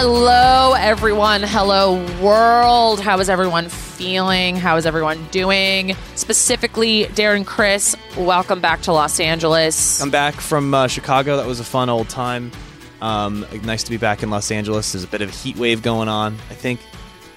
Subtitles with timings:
[0.00, 1.42] Hello, everyone.
[1.42, 3.00] Hello, world.
[3.00, 4.54] How is everyone feeling?
[4.54, 5.96] How is everyone doing?
[6.14, 10.00] Specifically, Darren Criss, welcome back to Los Angeles.
[10.00, 11.36] I'm back from uh, Chicago.
[11.36, 12.52] That was a fun old time.
[13.00, 14.92] Um, nice to be back in Los Angeles.
[14.92, 16.34] There's a bit of a heat wave going on.
[16.48, 16.78] I think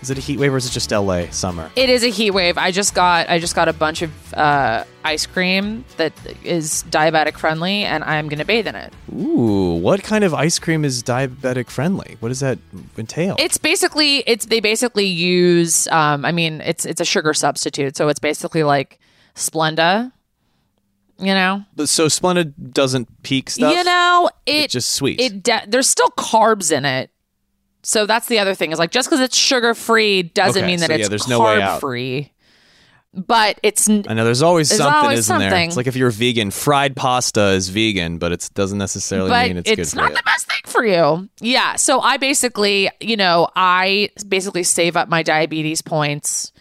[0.01, 1.71] is it a heat wave or is it just LA summer?
[1.75, 2.57] It is a heat wave.
[2.57, 6.13] I just got I just got a bunch of uh, ice cream that
[6.43, 8.93] is diabetic friendly, and I'm gonna bathe in it.
[9.13, 12.17] Ooh, what kind of ice cream is diabetic friendly?
[12.19, 12.57] What does that
[12.97, 13.35] entail?
[13.39, 15.87] It's basically it's they basically use.
[15.87, 18.99] Um, I mean, it's it's a sugar substitute, so it's basically like
[19.35, 20.11] Splenda.
[21.19, 23.75] You know, But so Splenda doesn't peak stuff.
[23.77, 25.21] you know it it's just sweet.
[25.21, 27.11] it de- there's still carbs in it.
[27.83, 30.79] So that's the other thing is like just because it's sugar free doesn't Okay, mean
[30.81, 31.77] that so yeah, it's there's no way out.
[31.77, 32.31] carb free.
[33.13, 35.49] But it's n- I know there's always There's something, always isn't there?
[35.49, 35.67] something.
[35.67, 39.69] It's like if you're vegan, fried pasta is vegan, but it doesn't necessarily mean it's,
[39.69, 40.15] it's, good for not you.
[40.15, 41.27] the best thing for you.
[41.41, 41.75] Yeah.
[41.75, 46.53] So I basically, you know, I basically save up my diabetes points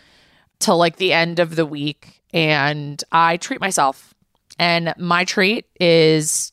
[0.59, 4.13] till like the end of the week and I treat myself.
[4.59, 6.53] And my treat is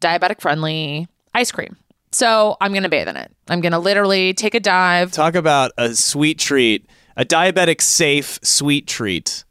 [0.00, 1.76] diabetic friendly ice cream.
[2.12, 3.34] So I'm going to bathe in it.
[3.48, 5.12] I'm going to literally take a dive.
[5.12, 9.44] Talk about a sweet treat, a diabetic safe sweet treat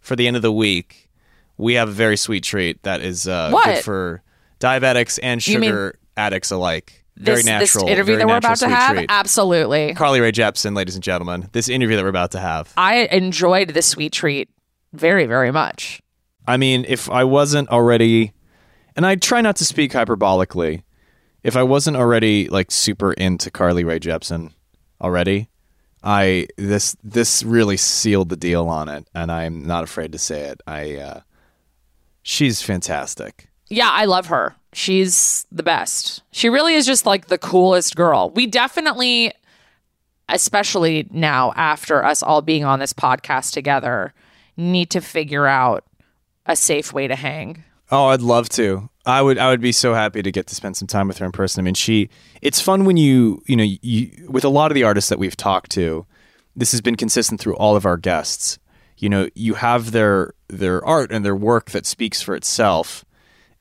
[0.00, 1.08] for the end of the week.
[1.56, 3.64] We have a very sweet treat that is uh, What?
[3.66, 4.22] good for
[4.60, 7.04] diabetics and sugar addicts alike.
[7.16, 7.84] Very This, natural.
[7.86, 9.06] this interview that we're about to have, treat.
[9.10, 9.94] absolutely.
[9.94, 12.72] Carly Rae Jepsen, ladies and gentlemen, this interview that we're about to have.
[12.76, 14.48] I enjoyed this sweet treat
[14.92, 16.00] very, very much.
[16.46, 18.32] I mean, if I wasn't already,
[18.96, 20.82] and I try not to speak hyperbolically,
[21.42, 24.52] if I wasn't already like super into Carly Rae Jepsen
[25.00, 25.48] already,
[26.02, 30.42] I this this really sealed the deal on it, and I'm not afraid to say
[30.42, 30.60] it.
[30.66, 31.20] I uh,
[32.22, 33.48] she's fantastic.
[33.68, 34.54] Yeah, I love her.
[34.72, 36.22] She's the best.
[36.30, 38.30] She really is just like the coolest girl.
[38.30, 39.32] We definitely,
[40.28, 44.12] especially now after us all being on this podcast together,
[44.56, 45.84] need to figure out
[46.46, 47.64] a safe way to hang.
[47.92, 48.88] Oh, I'd love to.
[49.04, 49.36] I would.
[49.36, 51.60] I would be so happy to get to spend some time with her in person.
[51.60, 52.08] I mean, she.
[52.40, 53.42] It's fun when you.
[53.46, 56.06] You know, you with a lot of the artists that we've talked to.
[56.56, 58.58] This has been consistent through all of our guests.
[58.96, 63.04] You know, you have their their art and their work that speaks for itself,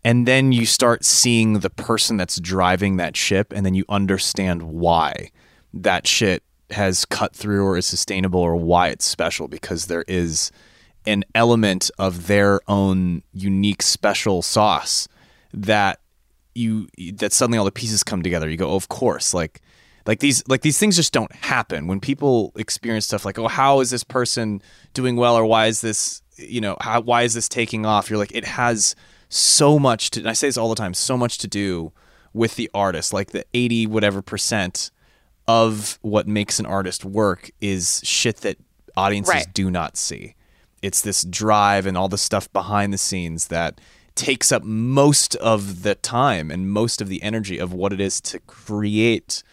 [0.02, 4.64] and then you start seeing the person that's driving that ship, and then you understand
[4.64, 5.32] why
[5.74, 10.52] that shit has cut through or is sustainable or why it's special because there is
[11.06, 15.08] an element of their own unique special sauce
[15.54, 16.00] that
[16.54, 18.50] you that suddenly all the pieces come together.
[18.50, 19.34] You go oh, of course.
[19.34, 19.62] Like
[20.06, 21.88] like these like these things just don't happen.
[21.88, 24.62] When people experience stuff like oh how is this person
[24.94, 25.36] doing well?
[25.36, 28.10] Or why is this you know how, why is this taking off?
[28.10, 28.96] You're like it has
[29.30, 31.92] so much to and i say this all the time so much to do
[32.34, 33.14] with the artist.
[33.14, 34.92] Like the 80 whatever percent
[35.48, 38.58] of what makes an artist work is shit that
[38.96, 39.54] audiences Right.
[39.54, 40.36] do not see
[40.82, 43.80] it's this drive and all the stuff behind the scenes that
[44.16, 48.20] takes up most of the time and most of the energy of what it is
[48.22, 49.44] to create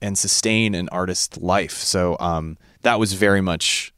[0.00, 1.72] and sustain an artist's life.
[1.74, 3.92] So um, that was very much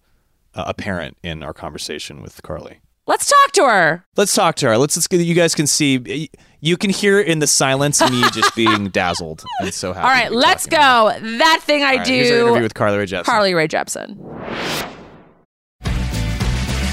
[0.54, 2.80] uh, apparent in our conversation with Carly.
[3.06, 4.04] Let's talk to her.
[4.16, 4.78] Let's talk to her.
[4.78, 6.30] Let's, let's you guys can see,
[6.60, 10.04] you can hear in the silence me just being dazzled and so happy.
[10.06, 11.12] All right, let's go.
[11.20, 12.62] That thing I All right, here's our interview do.
[12.62, 13.24] with Carly Rae Jepsen.
[13.24, 14.96] Carly Rae Jepsen.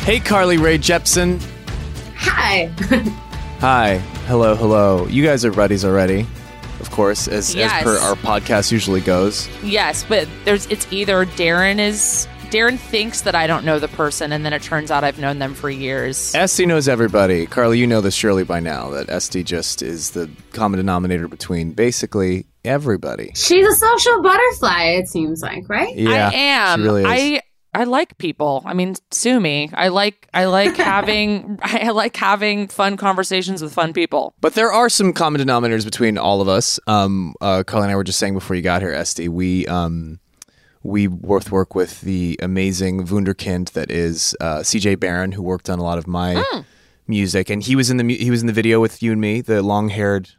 [0.08, 1.42] Hey, Carly Rae Jepsen.
[2.16, 2.68] Hi.
[3.60, 3.98] Hi.
[4.28, 5.06] Hello, hello.
[5.08, 6.26] You guys are buddies already,
[6.80, 7.74] of course, as, Yes.
[7.74, 9.50] as per our podcast usually goes.
[9.62, 14.32] Yes, but there's it's either Darren is Darren thinks that I don't know the person,
[14.32, 16.34] and then it turns out I've known them for years.
[16.34, 17.46] Este knows everybody.
[17.46, 21.72] Carly, you know this surely by now that Este just is the common denominator between
[21.74, 23.34] basically everybody.
[23.36, 25.94] She's a social butterfly, it seems like, right?
[25.98, 26.80] Yeah, I am.
[26.80, 27.08] She really is.
[27.10, 27.42] I
[27.82, 28.64] I like people.
[28.66, 29.70] I mean, sue me.
[29.74, 34.34] I like I like having I like having fun conversations with fun people.
[34.42, 36.80] but there are some common denominators between all of us.
[36.88, 40.20] Um, uh, Carly and I were just saying before you got here, Este, we um,
[40.84, 45.80] we both work with the amazing wunderkind that is uh, CJ Baran, who worked on
[45.80, 46.62] a lot of my Hmm.
[47.08, 49.42] music, and he was in the he was in the video with you and me,
[49.42, 50.30] the long haired,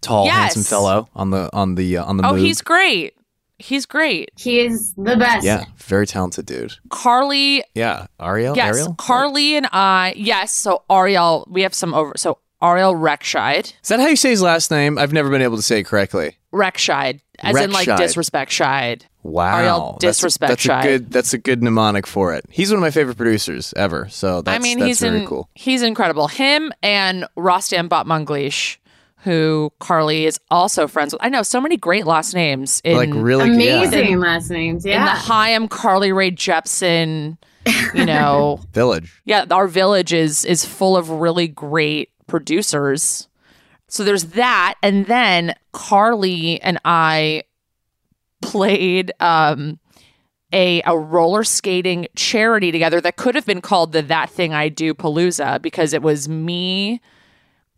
[0.00, 0.34] tall, Yes.
[0.54, 2.40] handsome fellow on the on the uh, on the Oh, move.
[2.42, 3.14] he's great.
[3.58, 4.30] He's great.
[4.36, 5.44] He is the best.
[5.44, 6.74] yeah, very talented dude.
[6.90, 8.56] Carly, Yeah, Ariel.
[8.56, 8.94] yes, Ariel?
[8.94, 10.52] Carly and I, yes.
[10.52, 12.12] So Ariel, we have some over.
[12.16, 14.98] So Ariel Rechtshaid, Is that how you say his last name?
[14.98, 16.38] I've never been able to say it correctly.
[16.52, 19.02] Rechtshaid, as in like disrespect Scheid.
[19.22, 20.80] Wow, Ariel That's- disrespect That's, shy.
[20.80, 21.10] a good.
[21.12, 22.46] That's a good mnemonic for it.
[22.48, 24.08] He's one of my favorite producers ever.
[24.08, 25.50] So that's, I mean, that's he's very in, cool.
[25.54, 26.28] he's incredible.
[26.28, 28.77] Him and Rostam Batmanglij,
[29.22, 31.22] who Carly is also friends with.
[31.22, 32.80] I know so many great last names.
[32.84, 33.82] In, like really yeah.
[33.82, 34.84] Amazing last names.
[34.84, 35.16] in the Yeah.
[35.16, 37.36] Haim Carly Rae Jepsen,
[37.94, 39.20] you know, village.
[39.24, 43.28] yeah, our village is is full of really great producers.
[43.88, 47.42] So there's that, and then Carly and I
[48.42, 49.78] played um,
[50.52, 54.68] a a roller skating charity together that could have been called the That Thing I
[54.68, 57.00] Do Palooza because it was me,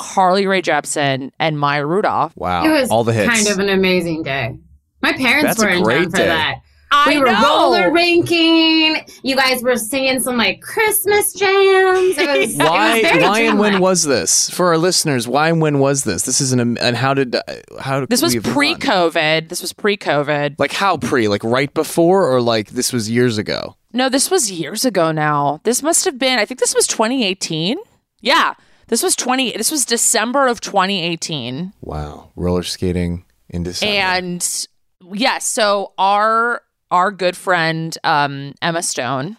[0.01, 2.33] Carly Rae Jepsen, and Maya Rudolph.
[2.37, 3.29] Wow, It was all the hits.
[3.33, 4.57] kind of an amazing day.
[5.03, 6.27] My parents That's were in great town for day.
[6.27, 6.55] that.
[6.93, 7.43] I we were know.
[7.43, 8.97] roller rinking.
[9.23, 12.19] You guys were singing some like Christmas jams.
[12.19, 12.97] It was, why?
[12.99, 15.29] it was very Why and when was this for our listeners?
[15.29, 16.25] Why and when was this?
[16.25, 17.43] This is an and how did uh,
[17.79, 18.55] how did This was we have run?
[18.57, 19.49] pre-COVID.
[19.49, 20.57] This was pre-COVID.
[20.59, 21.29] Like how pre?
[21.29, 23.77] Like right before or like this was years ago?
[23.93, 25.61] No, this was years ago now.
[25.63, 27.79] This must have been, I think this was 2018.
[28.21, 28.55] Yeah.
[28.91, 31.73] This was 20 this was December of 2018.
[31.81, 33.95] Wow, roller skating in December.
[33.95, 34.67] And
[35.13, 39.37] yes, so our our good friend um Emma Stone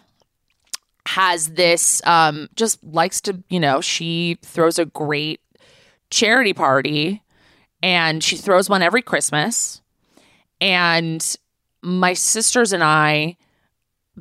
[1.06, 5.40] has this um just likes to, you know, she throws a great
[6.08, 7.22] charity party
[7.82, 9.82] and she throws one every Christmas.
[10.62, 11.36] And
[11.82, 13.36] my sisters and I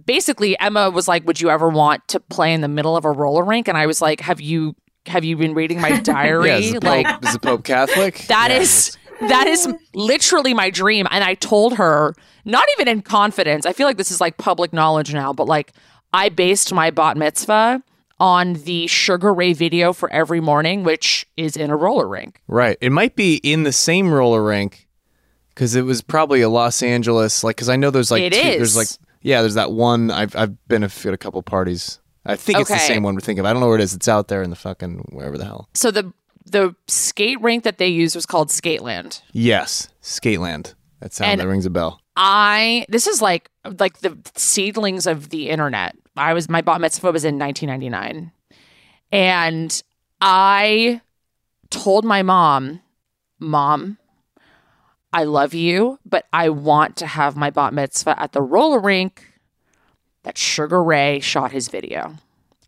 [0.05, 3.11] basically Emma was like, "Would you ever want to play in the middle of a
[3.11, 4.75] roller rink?" And I was like, "Have you
[5.05, 6.49] have you been reading my diary?
[6.49, 8.17] yeah, is the, like Pope, is the Pope Catholic?
[8.27, 8.59] that Yeah.
[8.59, 12.13] is that is literally my dream." And I told her,
[12.45, 13.65] not even in confidence.
[13.65, 15.73] I feel like this is like public knowledge now, but like
[16.13, 17.81] I based my bat mitzvah
[18.19, 22.39] on the Sugar Ray video for every morning, which is in a roller rink.
[22.47, 22.77] right.
[22.81, 24.87] It might be in the same roller rink
[25.49, 27.43] because it was probably a Los Angeles.
[27.43, 28.57] Like because I know there's like It two, is.
[28.57, 28.87] there's like
[29.23, 30.11] yeah there's that one.
[30.11, 31.99] I've I've been a few- at a couple parties.
[32.25, 32.85] I think it's the Okay.
[32.87, 33.45] same one we're thinking of.
[33.47, 33.93] I don't know where it is.
[33.93, 35.69] It's out there in the fucking wherever the hell.
[35.73, 36.13] So the
[36.45, 39.21] the skate rink that they used was called Skateland.
[39.31, 40.73] Yes, Skateland.
[40.99, 41.99] That sound And- that rings a bell.
[42.15, 45.95] I this is like like the seedlings of the internet.
[46.17, 48.31] I was my bat mitzvah was in 1999,
[49.11, 49.81] and
[50.19, 51.01] I
[51.69, 52.81] told my mom,
[53.39, 53.97] "Mom,
[55.13, 59.30] I love you, but I want to have my bat mitzvah at the roller rink
[60.23, 62.15] that Sugar Ray shot his video.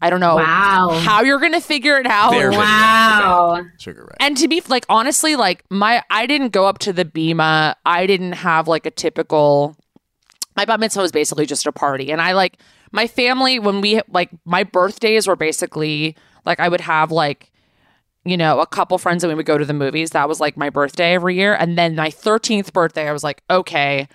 [0.01, 0.99] I don't know Wow.
[1.01, 2.31] how you're gonna figure it out.
[2.31, 2.51] Their.
[2.51, 3.61] Wow.
[3.79, 4.15] Sugar Ray.
[4.19, 7.75] And to be like honestly, like my I didn't go up to the Bema.
[7.85, 9.77] I didn't have like a typical
[10.57, 12.11] my bat mitzvah was basically just a party.
[12.11, 12.57] And I like
[12.91, 16.15] my family when we like my birthdays were basically
[16.45, 17.49] like I would have like
[18.25, 20.11] you know, a couple friends and we would go to the movies.
[20.11, 21.53] That was like my birthday every year.
[21.55, 24.07] And then my 13th birthday, I was like, okay,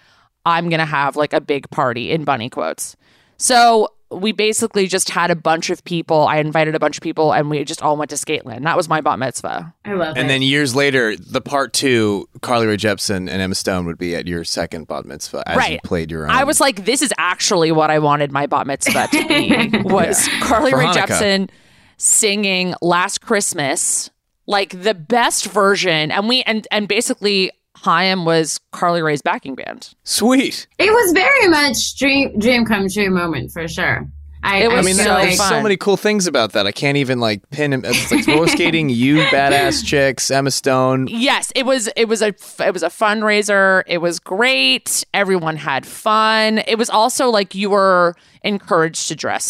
[0.47, 2.97] I'm going to have like a big party in bunny quotes.
[3.39, 6.27] So we basically just had a bunch of people.
[6.27, 8.63] I invited a bunch of people and we just all went to Skateland.
[8.65, 9.75] That was my bat mitzvah.
[9.85, 10.21] I love it.
[10.21, 14.17] And then years later, the part two, Carly Rae Jepsen and Emma Stone would be
[14.17, 15.83] at your second bat mitzvah as you Right.
[15.83, 16.31] played your own.
[16.31, 19.79] I was like, this is actually what I wanted my bat mitzvah to be.
[19.85, 21.07] Was Carly For Rae Hanukkah.
[21.07, 21.51] Jepsen
[21.99, 24.09] singing "Last Christmas"
[24.47, 27.51] like the best version, and we and and basically
[27.83, 29.95] Haim was Carly Rae's backing band.
[30.05, 30.67] sweet.
[30.79, 34.07] it was very much dream dream come true moment for sure.
[34.41, 35.49] I, It was I mean, feel so there's fun.
[35.49, 36.65] so many cool things about that.
[36.65, 37.83] I can't even like pin him.
[37.85, 41.09] It's like roller skating, you badass chicks, Emma Stone.
[41.11, 42.29] Yes, it was it was a
[42.65, 43.83] it was a fundraiser.
[43.89, 45.03] It was great.
[45.13, 46.59] Everyone had fun.
[46.69, 49.45] It was also like you were encouraged to dress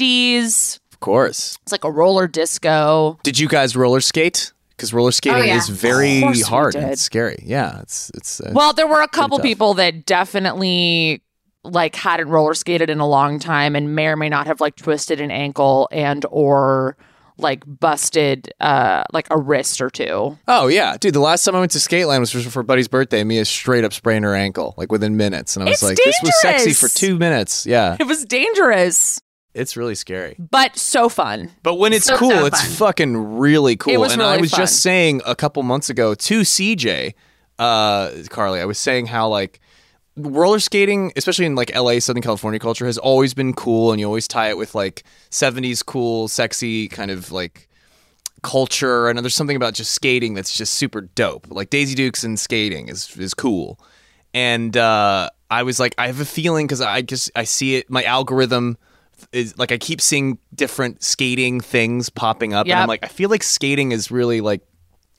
[0.00, 0.78] 70s.
[0.92, 1.58] Of course.
[1.62, 3.18] It's like a roller disco.
[3.22, 4.52] Did you guys roller skate?
[4.80, 5.58] Because roller skating Oh, yeah.
[5.58, 7.42] is very Of course we hard and it's scary.
[7.46, 8.40] Yeah, it's it's.
[8.40, 11.22] Uh, Well, there were a couple people that definitely
[11.64, 14.76] like hadn't roller skated in a long time and may or may not have like
[14.76, 16.96] twisted an ankle and or
[17.36, 20.38] like busted uh like a wrist or two.
[20.48, 21.12] oh yeah, dude.
[21.14, 23.22] The last time I went to Skateland was for, for Buddy's birthday.
[23.24, 26.16] Mia straight up sprained her ankle like within minutes, and I was It's like, "This
[26.22, 29.20] was sexy for two minutes." Yeah, It was dangerous,
[29.54, 30.36] it's really scary.
[30.38, 31.50] but so fun.
[31.62, 33.92] But when it's So, cool, so it's fucking really cool.
[33.92, 34.60] It was and I was fun.
[34.60, 37.14] just saying a couple months ago to CJ,
[37.58, 39.60] uh, Carly, I was saying how like
[40.16, 44.06] roller skating, especially in like LA, Southern California culture, has always been cool, and you
[44.06, 47.68] always tie it with like '70s cool, sexy kind of like
[48.42, 49.08] culture.
[49.08, 51.46] And there's something about just skating that's just super dope.
[51.50, 53.78] Like Daisy Dukes and skating is is cool.
[54.32, 57.90] And uh, I was like, I have a feeling because I just I see it.
[57.90, 58.78] My algorithm
[59.32, 63.30] is like I keep seeing different skating things popping up, and I'm like, I feel
[63.30, 64.62] like skating is really like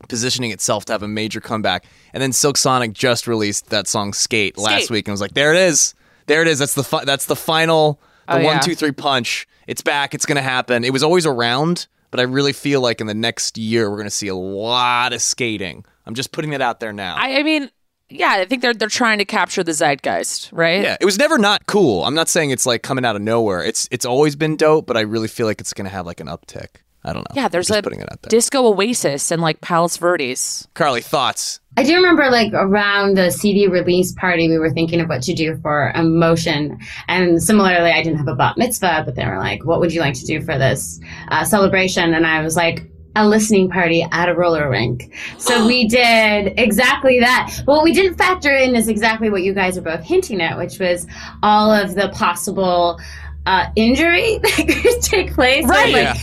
[0.10, 1.86] positioning itself to have a major comeback.
[2.14, 5.34] And then Silk Sonic just released that song "Skate" last week, and I was like,
[5.34, 5.94] there it is,
[6.28, 6.60] there it is.
[6.60, 8.60] That's the fi- that's the final, the Oh, one, yeah.
[8.62, 9.48] two, three punch.
[9.68, 10.14] It's back.
[10.14, 10.84] It's gonna happen.
[10.84, 14.08] It was always around, but I really feel like in the next year we're going
[14.08, 15.86] to see a lot of skating.
[16.06, 17.16] I'm just putting it out there now.
[17.16, 17.70] I, I mean,
[18.12, 20.84] yeah, I think they're they're trying to capture the zeitgeist, right?
[20.84, 22.04] yeah, it was never not cool.
[22.04, 23.64] I'm not saying it's like coming out of nowhere.
[23.64, 26.20] It's it's always been dope, but I really feel like it's going to have like
[26.20, 26.82] an uptick.
[27.04, 27.34] I don't know.
[27.36, 28.30] Yeah, there's I'm just a putting it out there.
[28.30, 30.68] Disco Oasis and like Palos Verdes.
[30.76, 31.60] Carly, thoughts?
[31.78, 35.34] I do remember like around the CD release party, we were thinking of what to
[35.34, 36.78] do for emotion.
[37.08, 40.02] And similarly, I didn't have a bat mitzvah, but they were like, what would you
[40.02, 41.00] like to do for this
[41.30, 42.14] uh, celebration?
[42.14, 45.14] And I was like, a listening party at a roller rink.
[45.38, 47.54] So we did exactly that.
[47.66, 50.58] But what we didn't factor in is exactly what you guys are both hinting at,
[50.58, 51.06] which was
[51.44, 53.00] all of the possible
[53.46, 55.66] uh, injury that could take place.
[55.68, 55.94] Right.
[55.94, 56.18] Like,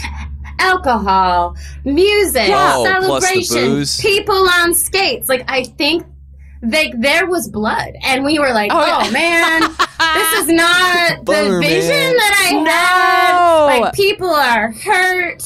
[0.61, 5.29] alcohol, music, Oh, plus celebration, people on skates.
[5.29, 6.05] Like I think
[6.63, 11.61] like there was blood, and we were like, Oh, "Oh, man, this is not Bummer,
[11.61, 12.17] the vision man.
[12.17, 12.71] that I No.
[13.75, 15.43] had." Like people are hurt.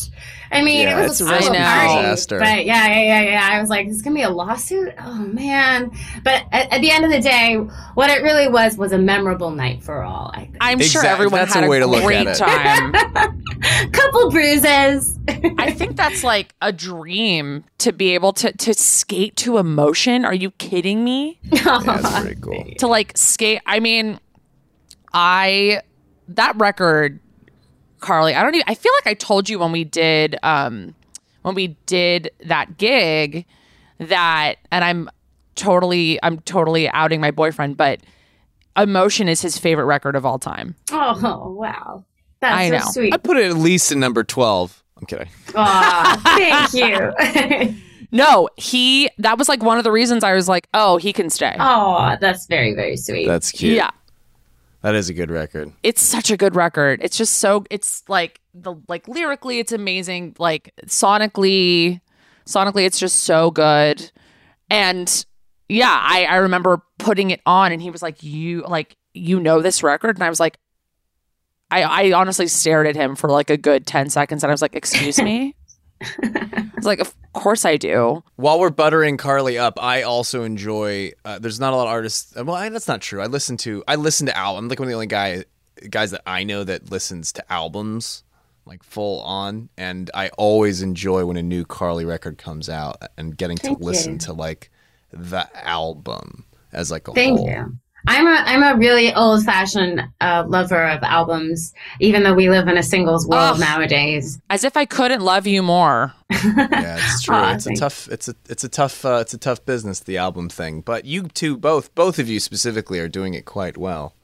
[0.52, 2.38] I mean, Yeah, it was it's a a social recipe party, disaster.
[2.38, 3.48] but yeah, yeah, yeah, yeah.
[3.50, 5.90] I was like, "This is gonna be a lawsuit." Oh man!
[6.22, 7.54] But at, at the end of the day,
[7.94, 10.30] what it really was was a memorable night for all.
[10.34, 10.56] I think.
[10.60, 12.38] I'm sure everyone that's had a a, way to look great at it.
[12.38, 13.42] time.
[13.92, 15.18] couple bruises.
[15.58, 20.24] I think that's like a dream to be able to to skate to emotion.
[20.24, 21.38] Are you kidding me?
[21.44, 22.64] Yeah, that's pretty cool.
[22.78, 23.60] to like skate.
[23.66, 24.18] I mean,
[25.12, 25.82] I
[26.28, 27.20] that record,
[28.02, 28.34] Carly.
[28.34, 28.64] I don't even.
[28.68, 30.94] I feel like I told you when we did um
[31.42, 33.46] when we did that gig
[33.98, 35.08] that, and I'm
[35.54, 38.00] totally I'm totally outing my boyfriend, but
[38.76, 40.74] Emotion is his favorite record of all time.
[40.90, 42.04] Oh wow,
[42.40, 42.84] that's I so know.
[42.90, 43.14] sweet.
[43.14, 44.82] I put it at least in number 12.
[44.98, 45.28] I'm kidding.
[45.54, 46.74] Aw, thank
[47.74, 47.74] you.
[48.14, 51.30] No, he that was like one of the reasons I was like, oh, he can
[51.30, 51.56] stay.
[51.58, 53.26] oh, that's very very sweet.
[53.26, 53.74] That's cute.
[53.74, 53.88] yeah.
[54.82, 55.72] That is a good record.
[55.82, 57.00] it's such a good record.
[57.02, 60.34] It's just so it's like the like lyrically it's amazing.
[60.38, 62.00] Like sonically
[62.46, 64.10] sonically it's just so good.
[64.68, 65.24] And
[65.68, 69.62] yeah, I I remember putting it on and he was like, "You like you know
[69.62, 70.58] this record?" And I was like
[71.70, 74.62] I I honestly stared at him for like a good 10 seconds and I was
[74.62, 75.54] like, "Excuse me?"
[76.22, 81.12] I was like, "Of course I do." While we're buttering Carly up, I also enjoy.
[81.24, 82.34] Uh, there's not a lot of artists.
[82.34, 83.20] Well, I, that's not true.
[83.20, 83.82] I listen to.
[83.88, 84.64] I listen to albums.
[84.64, 85.44] I'm like one of the only guy
[85.90, 88.24] guys that I know that listens to albums
[88.64, 93.36] like full on, and I always enjoy when a new Carly record comes out and
[93.36, 94.18] getting Thank to listen you.
[94.20, 94.70] to like
[95.12, 97.48] the album as like a Thank whole.
[97.48, 97.76] you.
[98.06, 102.68] I'm a I'm a really old fashioned uh, lover of albums, even though we live
[102.68, 103.60] in a singles world Ugh.
[103.60, 104.40] nowadays.
[104.50, 106.14] As if I couldn't love you more.
[106.32, 107.34] Yeah, it's true.
[107.36, 108.08] Aw, it's a tough.
[108.08, 110.80] It's a it's a tough uh, it's a tough business the album thing.
[110.80, 114.14] But you two both both of you specifically are doing it quite well.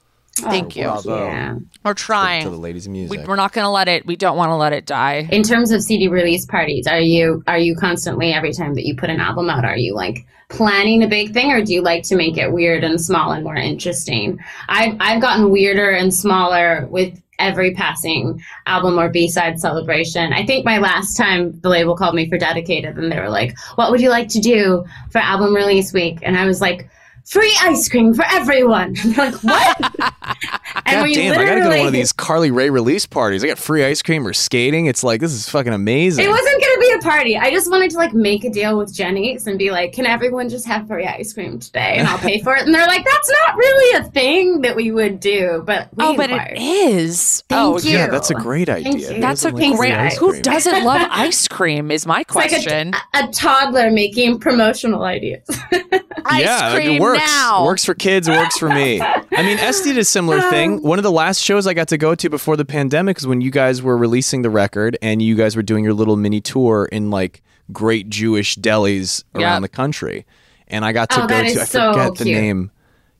[0.45, 0.85] Oh, Thank you.
[0.85, 1.27] bravo.
[1.27, 1.55] Yeah.
[1.85, 2.45] We're trying.
[2.45, 3.27] To the ladies of We, music.
[3.27, 4.07] we're not going to let it.
[4.07, 5.29] We don't want to let it die.
[5.31, 8.95] In terms of CD release parties, are you are you constantly every time that you
[8.97, 12.03] put an album out, are you like planning a big thing, or do you like
[12.05, 14.39] to make it weird and small and more interesting?
[14.69, 20.33] I've I've gotten weirder and smaller with every passing album or B-side celebration.
[20.33, 23.57] I think my last time the label called me for dedicated and they were like,
[23.77, 26.91] "What would you like to do for album release week?" And I was like,
[27.31, 31.79] "Free ice cream for everyone." And they're like, "What?" God damn, I gotta go to
[31.79, 33.45] one of these Carly Rae release parties.
[33.45, 34.87] I got free ice cream or skating.
[34.87, 36.25] It's like this is fucking amazing.
[36.25, 37.37] It wasn't gonna be a party.
[37.37, 40.49] I just wanted to like make a deal with Jeni's and be like, "Can everyone
[40.49, 42.63] just have free ice cream today?" And I'll pay for it.
[42.65, 46.17] And they're like, "That's not really a thing that we would do." But we Oh,
[46.17, 46.57] but inquired.
[46.57, 47.43] it is.
[47.49, 47.91] Thank oh, you.
[47.91, 49.21] yeah, that's a great idea.
[49.21, 50.13] That's a Who doesn't like great.
[50.19, 51.91] Who doesn't love ice cream?
[51.91, 52.95] Is my It's like question.
[53.15, 55.47] a, a toddler making promotional ideas.
[56.29, 57.19] ice yeah, cream it works.
[57.27, 57.65] now.
[57.65, 58.29] Works for kids.
[58.29, 59.01] Works for me.
[59.01, 60.83] I mean, S did a similar thing.
[60.83, 63.41] One of the last shows I got to go to before the pandemic is when
[63.41, 66.89] you guys were releasing the record and you guys were doing your little mini tour
[66.91, 67.43] in like
[67.73, 69.71] great Jewish delis around Yep.
[69.71, 70.27] the country,
[70.69, 71.61] and I got to Oh, go to.
[71.61, 72.71] I so forget the name.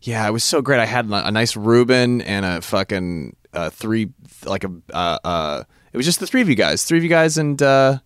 [0.03, 0.79] Yeah, it was so great.
[0.81, 4.11] I had a a nice Reuben and a fucking uh, three,
[4.47, 4.71] like a.
[4.93, 7.61] Uh, uh, it was just the three of you guys, three of you guys, and
[7.61, 7.99] uh,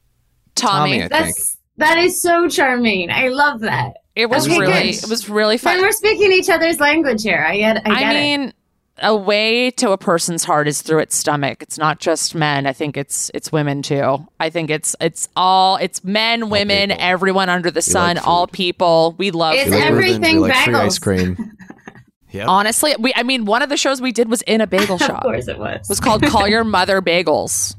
[0.54, 0.92] Tommy.
[0.92, 1.11] Tommy, I think.
[1.11, 3.11] That's that is so charming.
[3.11, 3.94] I love that.
[4.14, 4.92] It was Okay, really.
[4.92, 5.04] good.
[5.04, 5.83] It was really Then fun.
[5.83, 7.45] we're speaking each other's language here.
[7.49, 7.76] I get.
[7.78, 8.21] I, get I it.
[8.21, 8.52] mean,
[8.99, 11.62] a way to a person's heart is through its stomach.
[11.62, 12.66] It's not just men.
[12.66, 14.26] I think it's it's women too.
[14.38, 17.02] I think it's it's all it's men, women, people.
[17.04, 19.14] everyone under the sun, like all people.
[19.19, 19.73] We love It's food.
[19.73, 20.81] Reubens, we everything like free bagels.
[20.85, 21.37] ice cream.
[22.33, 22.49] Yep.
[22.49, 25.19] Honestly, we I mean, one of the shows we did was in a bagel shop.
[25.19, 25.81] of course it was.
[25.83, 27.75] It was called Call Your Mother Bagels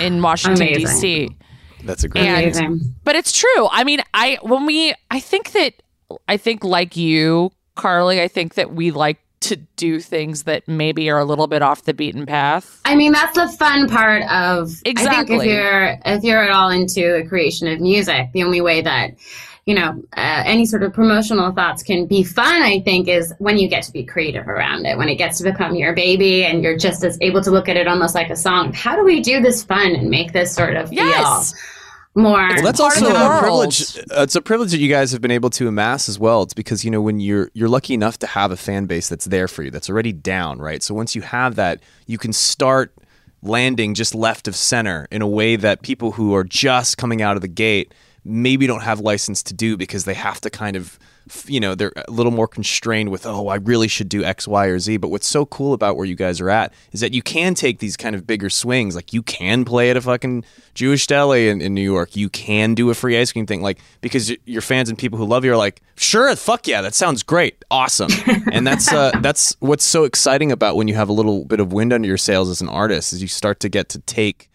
[0.00, 1.28] in Washington D.C.
[1.84, 2.24] That's a great.
[2.26, 2.94] And- Amazing.
[3.04, 3.68] But it's true.
[3.70, 5.74] I mean, I when we I think that
[6.28, 11.08] I think like you, Carly, I think that we like to do things that maybe
[11.10, 12.80] are a little bit off the beaten path.
[12.84, 15.36] I mean, that's the fun part of I think Exactly.
[15.38, 19.10] if you're if you're at all into the creation of music, the only way that
[19.66, 22.62] you know uh, any sort of promotional thoughts can be fun.
[22.62, 25.44] I think is when you get to be creative around it, when it gets to
[25.44, 28.36] become your baby, and you're just as able to look at it almost like a
[28.36, 28.72] song.
[28.72, 31.52] How do we do this fun and make this sort of Yes.
[31.52, 32.48] feel more?
[32.48, 33.98] Well, that's also a privilege.
[33.98, 36.42] Uh, it's a privilege that you guys have been able to amass as well.
[36.44, 39.26] It's because you know when you're you're lucky enough to have a fan base that's
[39.26, 40.82] there for you, that's already down, right?
[40.82, 42.92] So once you have that, you can start
[43.42, 47.36] landing just left of center in a way that people who are just coming out
[47.36, 47.92] of the gate
[48.26, 50.98] maybe don't have license to do because they have to kind of
[51.46, 54.66] you know they're a little more constrained with oh i really should do x y
[54.66, 54.96] or z.
[54.96, 57.80] But what's so cool about where you guys are at is that you can take
[57.80, 58.94] these kind of bigger swings.
[58.94, 62.14] Like you can play at a fucking jewish deli in, in new york.
[62.16, 65.24] You can do a free ice cream thing like because your fans and people who
[65.24, 68.10] love you are like sure fuck yeah that sounds great awesome.
[68.52, 71.72] And that's uh, that's what's so exciting about when you have a little bit of
[71.72, 74.48] wind under your sails as an artist is you start to get to take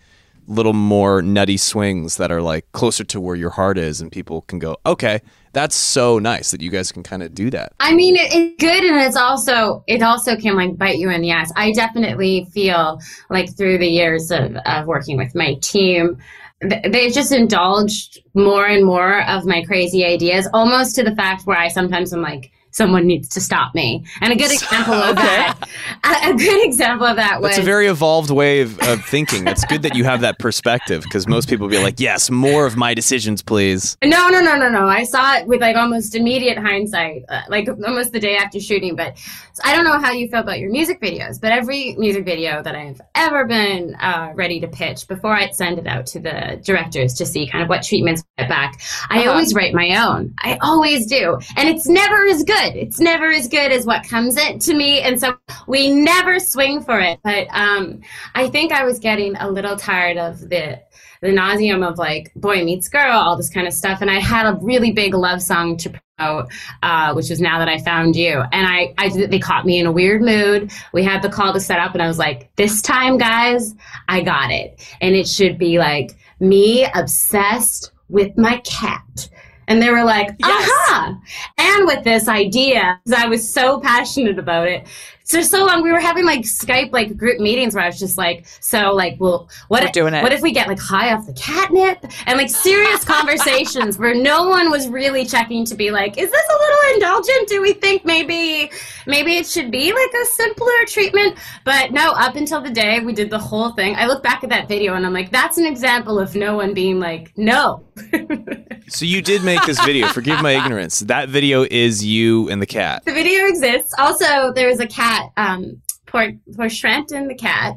[0.52, 4.42] little more nutty swings that are like closer to where your heart is and people
[4.44, 5.22] can go okay
[5.54, 8.62] that's so nice that you guys can kind of do that I mean, it, it's
[8.62, 11.52] good, and it's also it also can like bite you in the ass.
[11.58, 16.18] I definitely feel like through the years of, of working with my team,
[16.62, 21.58] they've just indulged more and more of my crazy ideas, almost to the fact where
[21.58, 24.04] I sometimes am like, someone needs to stop me.
[24.22, 25.58] And a good example of that,
[26.04, 29.48] a, a good example of that was that's a very evolved way of, of thinking
[29.48, 32.78] it's good that you have that perspective because most people be like yes more of
[32.78, 34.88] my decisions please No, no, no, no, no.
[34.88, 38.96] I saw it with like almost immediate hindsight, uh, like almost the day after shooting.
[38.96, 42.26] But so I don't know how you feel about your music videos, but every music
[42.26, 46.20] video that I've ever been uh, ready to pitch before I'd send it out to
[46.20, 49.32] the directors to see kind of what treatments get back, I Uh-huh.
[49.32, 50.34] always write my own.
[50.40, 51.38] I always do.
[51.58, 52.61] And it's never as good.
[52.76, 55.02] It's never as good as what comes in to me.
[55.02, 55.38] And so
[55.68, 57.20] we never swing for it.
[57.24, 58.02] But um,
[58.36, 60.82] I think I was getting a little tired of the
[61.22, 64.02] the nauseum of like boy meets girl, all this kind of stuff.
[64.02, 66.52] And I had a really big love song to promote,
[66.82, 68.42] uh, which was now that I found you.
[68.52, 70.72] And I, I, they caught me in a weird mood.
[70.94, 73.76] We had the call to set up, and I was like, this time, guys,
[74.10, 74.82] I got it.
[75.00, 79.30] And it should be like me obsessed with my cat.
[79.72, 80.70] And they were like, Yes.
[80.70, 81.18] aha!
[81.58, 84.86] And with this idea, because I was so passionate about it.
[85.32, 88.18] So so long, we were having like Skype like group meetings where I was just
[88.18, 90.24] like, so like, well, what We're if, doing it.
[90.24, 94.50] what if we get like high off the catnip and like serious conversations where no
[94.50, 97.48] one was really checking to be like, is this a little indulgent?
[97.48, 98.72] Do we think maybe
[99.08, 101.38] maybe it should be like a simpler treatment?
[101.64, 104.50] But no, up until the day we did the whole thing, I look back at
[104.50, 107.86] that video and I'm like, that's an example of no one being like, no.
[108.90, 112.66] so you did make this video forgive my ignorance that video is you and the
[112.66, 113.94] cat The video exists.
[113.98, 117.76] Also, there was a cat, um, poor, poor Shrampton the cat,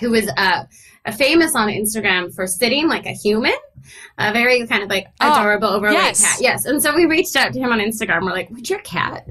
[0.00, 0.64] who was uh,
[1.16, 3.54] famous on Instagram for sitting like a human,
[4.18, 6.22] a very kind of like Oh, adorable, overweight yes.
[6.22, 6.38] cat.
[6.40, 6.64] Yes.
[6.66, 8.22] And so we reached out to him on Instagram.
[8.22, 9.26] We're like, would your cat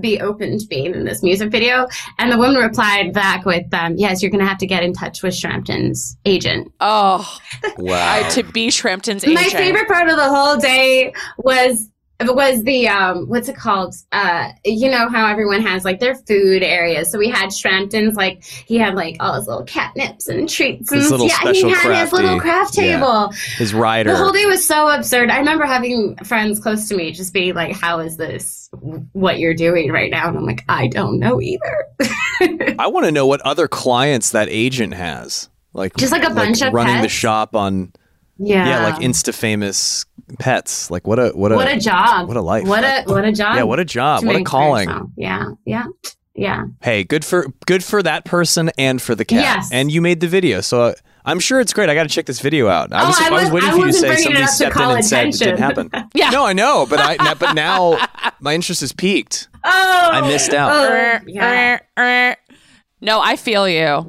[0.00, 1.86] be open to being in this music video?
[2.18, 4.92] And the woman replied back with, um, yes, you're going to have to get in
[4.92, 6.72] touch with Shrampton's agent.
[6.80, 7.38] Oh,
[7.78, 11.88] wow I, to be Shrimpton's My favorite part of the whole day was
[12.20, 13.94] was the um what's it called?
[14.10, 17.12] Uh you know how everyone has like their food areas.
[17.12, 21.00] So we had Shrampton's like he had like all his little catnips and treats and
[21.00, 22.96] His little yeah special he had his little crafty- craft yeah.
[22.96, 23.32] table.
[23.56, 24.10] His rider.
[24.10, 25.30] the whole day was so absurd.
[25.30, 28.68] I remember having friends close to me just being like how is this
[29.12, 30.28] what you're doing right now?
[30.28, 31.84] And I'm like I don't know either.
[32.78, 35.48] I want to know what other clients that agent has.
[35.72, 37.92] Like Just like a bunch of running the shop on
[38.38, 40.04] yeah yeah, like insta famous
[40.38, 40.90] pets.
[40.90, 42.66] Like what a what a what a job what a life.
[42.66, 44.24] what a what a job yeah, what a job.
[44.24, 44.88] What a calling.
[44.88, 45.10] yourself.
[45.16, 45.84] yeah yeah
[46.34, 49.40] yeah Hey, good for good for that person and for the cat.
[49.40, 49.70] Yes.
[49.72, 50.92] And you made the video, so uh,
[51.24, 51.90] I'm sure it's great.
[51.90, 52.92] I got to check this video out.
[52.92, 54.22] I Oh, was, I I was was- waiting I for you to say bringing it
[54.24, 55.90] somebody to stepped in call and said it didn't happen.
[56.14, 56.30] Yeah.
[56.30, 57.98] No, I know, but I but now
[58.40, 59.48] my interest is peaked.
[59.64, 59.70] Oh,
[60.12, 60.70] I missed out.
[60.72, 62.34] Oh, yeah.
[63.00, 64.06] No, I feel you.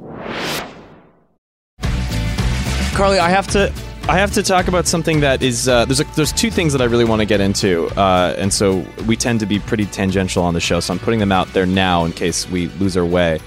[2.94, 3.72] Carly, I have to
[4.08, 6.82] I have to talk about something that is uh, there's a, there's two things that
[6.82, 10.42] I really want to get into, uh, and so we tend to be pretty tangential
[10.42, 10.80] on the show.
[10.80, 13.38] So I'm putting them out there now in case we lose our way.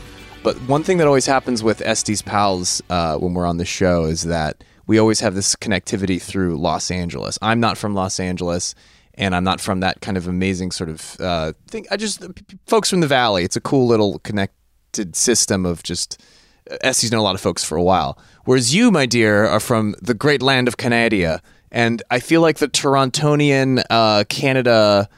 [0.42, 4.06] But one thing that always happens with Este's pals uh, when we're on the show
[4.06, 7.38] is that we always have this connectivity through Los Angeles.
[7.42, 8.76] I'm not from Los Angeles,
[9.16, 11.86] and I'm not from that kind of amazing sort of uh, thing.
[11.92, 12.26] I just
[12.68, 13.44] folks from the Valley.
[13.44, 16.22] It's a cool little connected system of just
[16.82, 18.18] Este's known a lot of folks for a while.
[18.46, 21.42] Whereas you, my dear, are from the great land of Canada.
[21.72, 25.10] And I feel like the Torontonian uh, Canada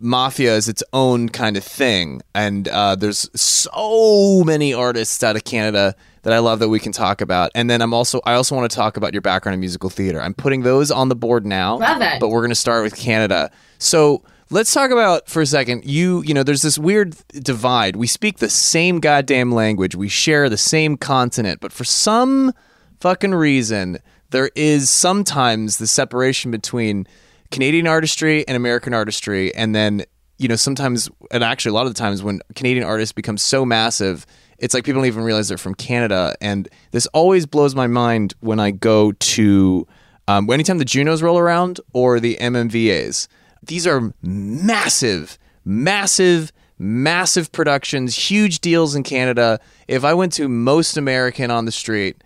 [0.00, 5.44] mafia is its own kind of thing, and uh, there's so many artists out of
[5.44, 7.50] Canada that I love that we can talk about.
[7.54, 10.20] And then I'm also I also want to talk about your background in musical theater.
[10.20, 11.78] I'm putting those on the board now.
[11.78, 12.20] Love it.
[12.20, 13.50] But we're going to start with Canada.
[13.78, 15.84] So let's talk about for a second.
[15.84, 17.96] You you know there's this weird divide.
[17.96, 19.94] We speak the same goddamn language.
[19.94, 22.52] We share the same continent, but for some
[23.00, 23.98] fucking reason
[24.30, 27.06] there is sometimes the separation between
[27.50, 30.04] Canadian artistry and American artistry, and then
[30.38, 33.64] you know sometimes, and actually a lot of the times when Canadian artists become so
[33.64, 34.26] massive,
[34.58, 38.34] it's like people don't even realize they're from Canada, and this always blows my mind
[38.40, 39.86] when I go to
[40.28, 43.26] um, anytime the Junos roll around or the MMVAs.
[43.62, 49.60] These are massive, massive, massive productions, huge deals in Canada.
[49.86, 52.22] If I went to most American on the street,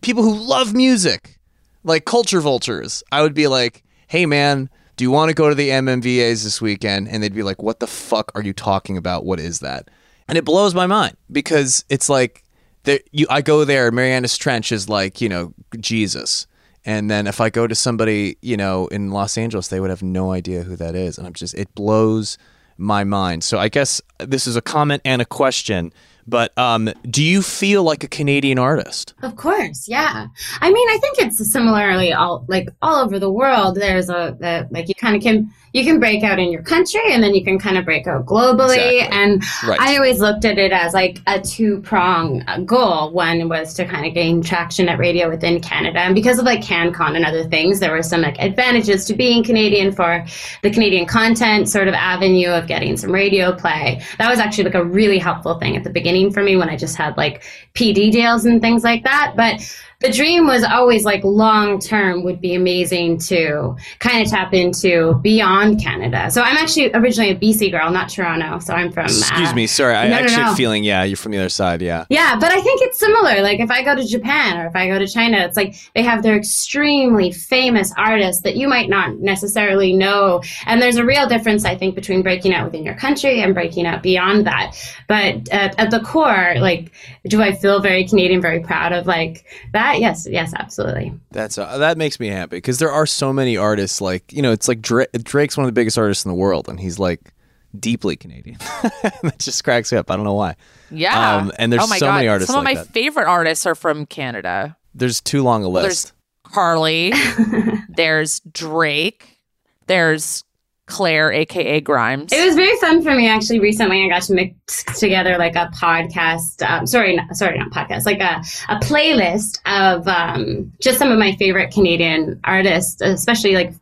[0.00, 1.38] people who love music,
[1.84, 5.54] like culture vultures, I would be like, hey man, do you want to go to
[5.54, 7.08] the MMVAs this weekend?
[7.08, 9.24] And they'd be like, what the fuck are you talking about?
[9.24, 9.90] What is that?
[10.28, 12.42] And it blows my mind because it's like,
[12.84, 16.46] there, you, I go there, Marianas Trench is like, you know, Jesus.
[16.86, 20.04] And then if I go to somebody, you know, in Los Angeles, they would have
[20.04, 21.18] no idea who that is.
[21.18, 22.38] And I'm just, it blows
[22.78, 23.42] my mind.
[23.42, 25.92] So I guess this is a comment and a question.
[26.26, 29.14] But um, do you feel like a Canadian artist?
[29.22, 30.26] Of course, yeah.
[30.60, 33.76] I mean, I think it's similarly all like all over the world.
[33.76, 37.02] There's a, a like you kind of can you can break out in your country
[37.12, 39.00] and then you can kind of break out globally.
[39.00, 39.18] Exactly.
[39.18, 39.80] And Right.
[39.80, 43.12] I always looked at it as like a two prong goal.
[43.12, 46.60] One was to kind of gain traction at radio within Canada, and because of like
[46.60, 50.24] CanCon and other things, there were some like advantages to being Canadian for
[50.62, 54.00] the Canadian content sort of avenue of getting some radio play.
[54.18, 56.76] That was actually like a really helpful thing at the beginning for me when I
[56.76, 59.34] just had like PD deals and things like that.
[59.36, 59.60] But
[60.00, 65.14] the dream was always like long term would be amazing to kind of tap into
[65.22, 66.30] beyond Canada.
[66.30, 68.58] So I'm actually originally a BC girl, not Toronto.
[68.58, 69.06] So I'm from.
[69.06, 69.94] Excuse uh, me, sorry.
[69.94, 70.54] I no, no, actually no.
[70.54, 72.04] feeling, yeah, you're from the other side, yeah.
[72.10, 73.40] Yeah, but I think it's similar.
[73.40, 76.02] Like if I go to Japan or if I go to China, it's like they
[76.02, 80.42] have their extremely famous artists that you might not necessarily know.
[80.66, 83.86] And there's a real difference, I think, between breaking out within your country and breaking
[83.86, 84.76] out beyond that.
[85.08, 86.92] But at, at the core, like,
[87.26, 89.95] do I feel very Canadian, very proud of like that?
[90.00, 91.12] Yes, yes, absolutely.
[91.30, 94.00] That's uh, that makes me happy because there are so many artists.
[94.00, 96.68] Like you know, it's like Dra- Drake's one of the biggest artists in the world,
[96.68, 97.32] and he's like
[97.78, 98.58] deeply Canadian.
[99.22, 100.10] that just cracks me up.
[100.10, 100.56] I don't know why.
[100.90, 101.36] Yeah.
[101.36, 102.14] Um, and there's oh my so God.
[102.16, 102.92] many artists Some like of my that.
[102.92, 104.76] favorite artists are from Canada.
[104.94, 106.12] There's too long a list There's list.
[106.54, 107.12] Carly.
[107.88, 109.40] there's Drake.
[109.86, 110.44] There's
[110.86, 112.32] Claire, aka Grimes.
[112.32, 113.58] It was very fun for me actually.
[113.58, 116.62] Recently, I got to mix together like a podcast.
[116.68, 118.06] Um, sorry, sorry, not podcast.
[118.06, 123.72] Like a a playlist of um, just some of my favorite Canadian artists, especially like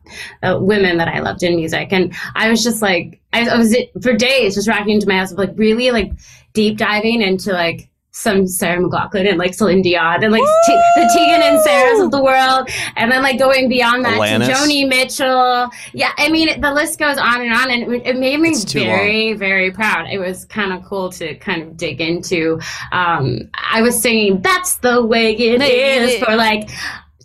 [0.41, 1.93] uh, women that I loved in music.
[1.93, 5.31] And I was just like, I, I was for days just rocking into my house,
[5.33, 6.11] like really like
[6.53, 7.89] deep diving into like.
[8.17, 12.11] Some Sarah McLachlan and like Celine Dion and like T- the Tegan and Saras of
[12.11, 14.47] the world, and then like going beyond that Alanis.
[14.47, 15.69] to Joni Mitchell.
[15.91, 19.33] Yeah, I mean the list goes on and on, and it, it made me very,
[19.33, 20.07] very proud.
[20.09, 22.57] It was kind of cool to kind of dig into.
[22.93, 26.69] Um, I was singing "That's the Way It Is" for like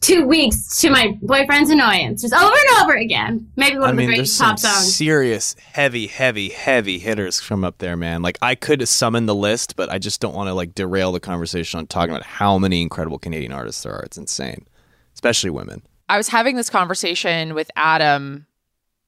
[0.01, 3.51] two weeks to my boyfriend's annoyance, just over and over again.
[3.57, 4.95] Maybe one I of mean, the there's greatest some pop songs.
[4.95, 8.23] serious, heavy, heavy, heavy hitters from up there, man.
[8.23, 11.21] Like I could summon the list, but I just don't want to like derail the
[11.21, 14.03] conversation on talking about how many incredible Canadian artists there are.
[14.03, 14.67] It's insane,
[15.15, 15.83] especially women.
[16.09, 18.47] I was having this conversation with Adam,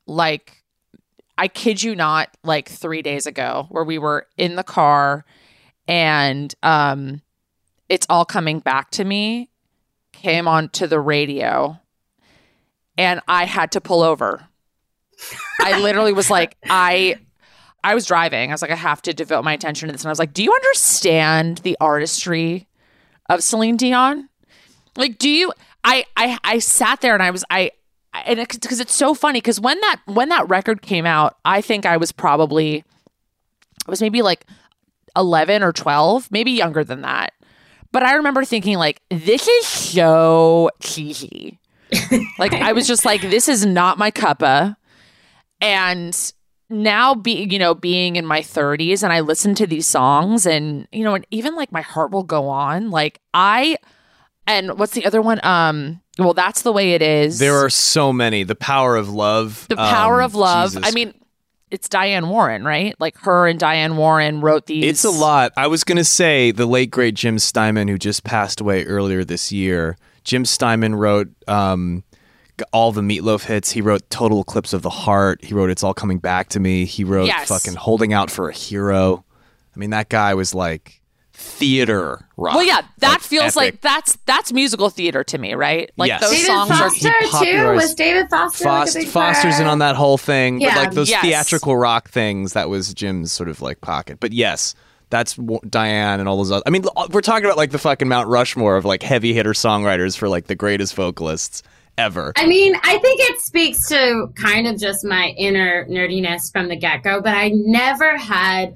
[0.07, 0.63] like,
[1.39, 5.25] I kid you not, like three days ago, where we were in the car
[5.89, 7.23] and um,
[7.89, 9.51] it's all coming back to me,
[10.13, 11.79] came onto the radio,
[12.97, 14.47] and I had to pull over.
[15.61, 17.17] I literally was like, I.
[17.85, 18.49] I was driving.
[18.49, 20.03] I was like, I have to devote my attention to this.
[20.03, 22.69] And I was like, Do you understand the artistry
[23.29, 24.29] of Celine Dion?
[24.97, 25.53] Like, do you?
[25.85, 27.73] I I I sat there and I was I
[28.13, 31.87] and because it's so funny because when that when that record came out, I think
[31.87, 32.85] I was probably
[33.87, 34.47] I was maybe like
[35.17, 37.33] eleven or twelve, maybe younger than that.
[37.93, 41.61] But I remember thinking like, this is so cheesy.
[42.39, 44.77] like I was just like, this is not my cuppa.
[45.61, 46.33] And
[46.73, 50.89] now be you know being in my 30s and I listen to these songs and
[50.91, 53.77] you know and even like my heart will go on like I
[54.47, 58.11] and what's the other one um well that's the way it is There are so
[58.13, 58.43] many.
[58.43, 59.67] The power of love.
[59.69, 60.89] the power um, of love Jesus.
[60.89, 61.13] I mean
[61.73, 65.53] it's Diane Warren right like her and Diane Warren wrote these It's a lot.
[65.57, 69.25] I was going to say the late great Jim Steinman, who just passed away earlier
[69.25, 69.97] this year.
[70.23, 72.05] Jim Steinman wrote um,
[72.73, 73.73] all the Meatloaf hits.
[73.73, 75.45] He wrote Total Eclipse of the Heart.
[75.45, 76.85] He wrote It's All Coming Back to Me.
[76.85, 77.49] He wrote Yes.
[77.49, 79.25] fucking Holding Out for a Hero.
[79.75, 81.02] I mean, that guy was like
[81.43, 82.55] theater rock.
[82.55, 83.57] Well, yeah, that Like, feels epic.
[83.57, 85.91] like that's that's musical theater to me, right?
[85.97, 86.21] Like Yes.
[86.21, 87.29] those David songs are Foster too.
[87.31, 90.75] popularized- Was David Foster like Fost- big Foster's in on that whole thing, Yeah.
[90.75, 91.23] but like those Yes.
[91.23, 94.19] theatrical rock things, that was Jim's sort of like pocket.
[94.21, 94.75] But yes,
[95.11, 96.63] that's w- Diane and all those other.
[96.67, 99.53] I mean, uh, we're talking about like the fucking Mount Rushmore of like heavy hitter
[99.53, 101.63] songwriters for like the greatest vocalists
[101.99, 102.33] ever.
[102.37, 106.77] I mean, I think it speaks to kind of just my inner nerdiness from the
[106.77, 108.75] get go, but I never had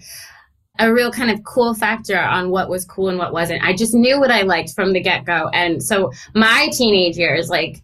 [0.79, 3.63] a real kind of cool factor on what was cool and what wasn't.
[3.63, 5.49] I just knew what I liked from the get go.
[5.53, 7.83] And so my teenage years, like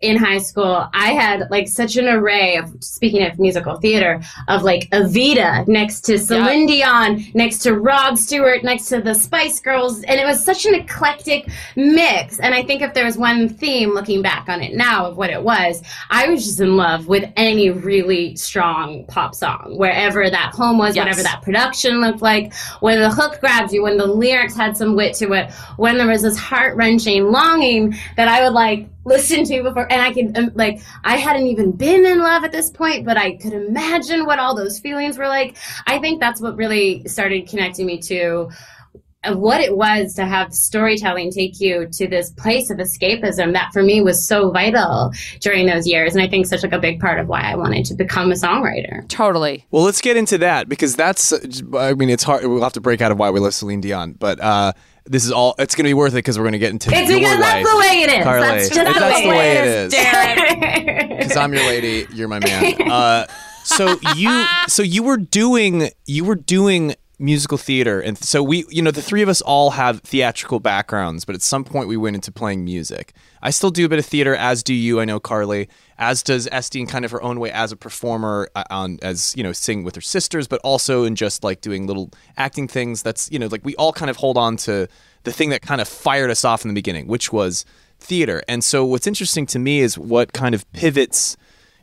[0.00, 4.62] in high school, I had like such an array of, speaking of musical theater, of
[4.62, 10.02] like Evita next to Celine Dion, next to Rod Stewart, next to the Spice Girls.
[10.02, 12.38] And it was such an eclectic mix.
[12.38, 15.30] And I think if there was one theme looking back on it now of what
[15.30, 20.52] it was, I was just in love with any really strong pop song, wherever that
[20.54, 21.04] home was, Yes.
[21.04, 24.96] whatever that production looked like, when the hook grabs you, when the lyrics had some
[24.96, 29.44] wit to it, when there was this heart wrenching longing that I would like listen
[29.44, 32.70] to before, and I could um, like I hadn't even been in love at this
[32.70, 35.56] point, but I could imagine what all those feelings were like.
[35.86, 38.50] I think that's what really started connecting me to
[39.32, 43.82] what it was to have storytelling take you to this place of escapism that for
[43.82, 47.18] me was so vital during those years and i think such like a big part
[47.18, 49.64] of why i wanted to become a songwriter totally.
[49.70, 51.32] Well, let's get into that because that's.
[51.76, 52.44] I mean, it's hard.
[52.44, 54.72] We'll have to break out of why we love Celine Dion, but uh,
[55.06, 55.54] this is all.
[55.58, 57.38] It's going to be worth it because we're going to get into it's your because
[57.38, 57.64] life.
[57.64, 58.46] that's the way it is Carly.
[58.46, 61.18] that's just If the, that's way the way it it is, is.
[61.18, 62.74] because I'm your lady, you're my man.
[62.90, 63.26] Uh,
[63.64, 68.82] so you, so you were doing, you were doing musical theater, and so we, you
[68.82, 72.16] know, the three of us all have theatrical backgrounds, but at some point we went
[72.16, 73.12] into playing music.
[73.42, 75.00] I still do a bit of theater, as do you.
[75.00, 78.48] I know Carly, as does Este in kind of her own way as a performer,
[78.54, 81.86] uh, on as you know, sing with her sisters, but also in just like doing
[81.86, 83.02] little acting things.
[83.02, 84.88] That's you know, like we all kind of hold on to
[85.24, 87.64] the thing that kind of fired us off in the beginning, which was
[88.00, 88.42] theater.
[88.48, 91.36] And so what's interesting to me is what kind of pivots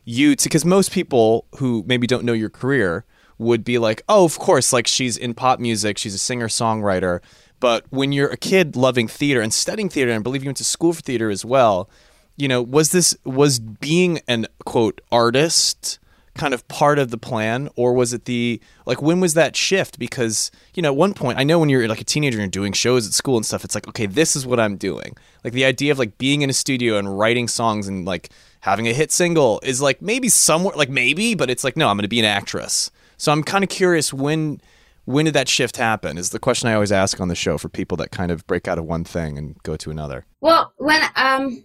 [0.04, 3.06] you to because most people who maybe don't know your career
[3.42, 7.20] would be like, oh, of course, like she's in pop music, she's a singer songwriter.
[7.60, 10.58] But when you're a kid loving theater and studying theater, and I believe you went
[10.58, 11.90] to school for theater as well,
[12.38, 16.00] you know, was this was being an quote artist
[16.34, 20.00] kind of part of the plan, or was it the like when was that shift?
[20.00, 22.64] Because you know, at one point, I know when you're like a teenager and you're
[22.64, 25.16] doing shows at school and stuff, it's like, okay, this is what I'm doing.
[25.44, 28.30] Like the idea of like being in a studio and writing songs and like
[28.62, 31.98] having a hit single is like maybe somewhere like maybe, but it's like no, I'm
[31.98, 32.90] going to be an actress.
[33.22, 34.60] So I'm kind of curious when
[35.06, 36.18] when did that shift happen?
[36.18, 38.68] Is the question I always ask on the show for people that kind of break
[38.68, 40.26] out of one thing and go to another.
[40.42, 41.64] Well, when um,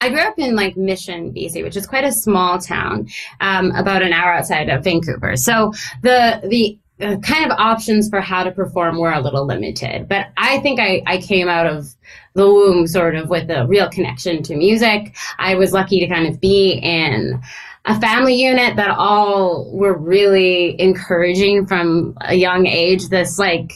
[0.00, 3.08] I grew up in like Mission, BC, which is quite a small town,
[3.40, 5.34] um, about an hour outside of Vancouver.
[5.34, 10.08] So the the uh, kind of options for how to perform were a little limited.
[10.08, 11.94] But I think I, I came out of
[12.34, 15.16] the womb sort of with a real connection to music.
[15.38, 17.40] I was lucky to kind of be in
[17.88, 23.08] a family unit that all were really encouraging from a young age.
[23.08, 23.72] This like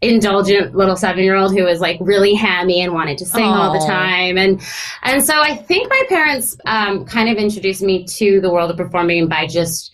[0.00, 3.72] indulgent little seven year old who was like really hammy and wanted to sing all
[3.72, 4.38] the time.
[4.38, 4.62] And
[5.02, 8.76] and so I think my parents um, kind of introduced me to the world of
[8.76, 9.92] performing by just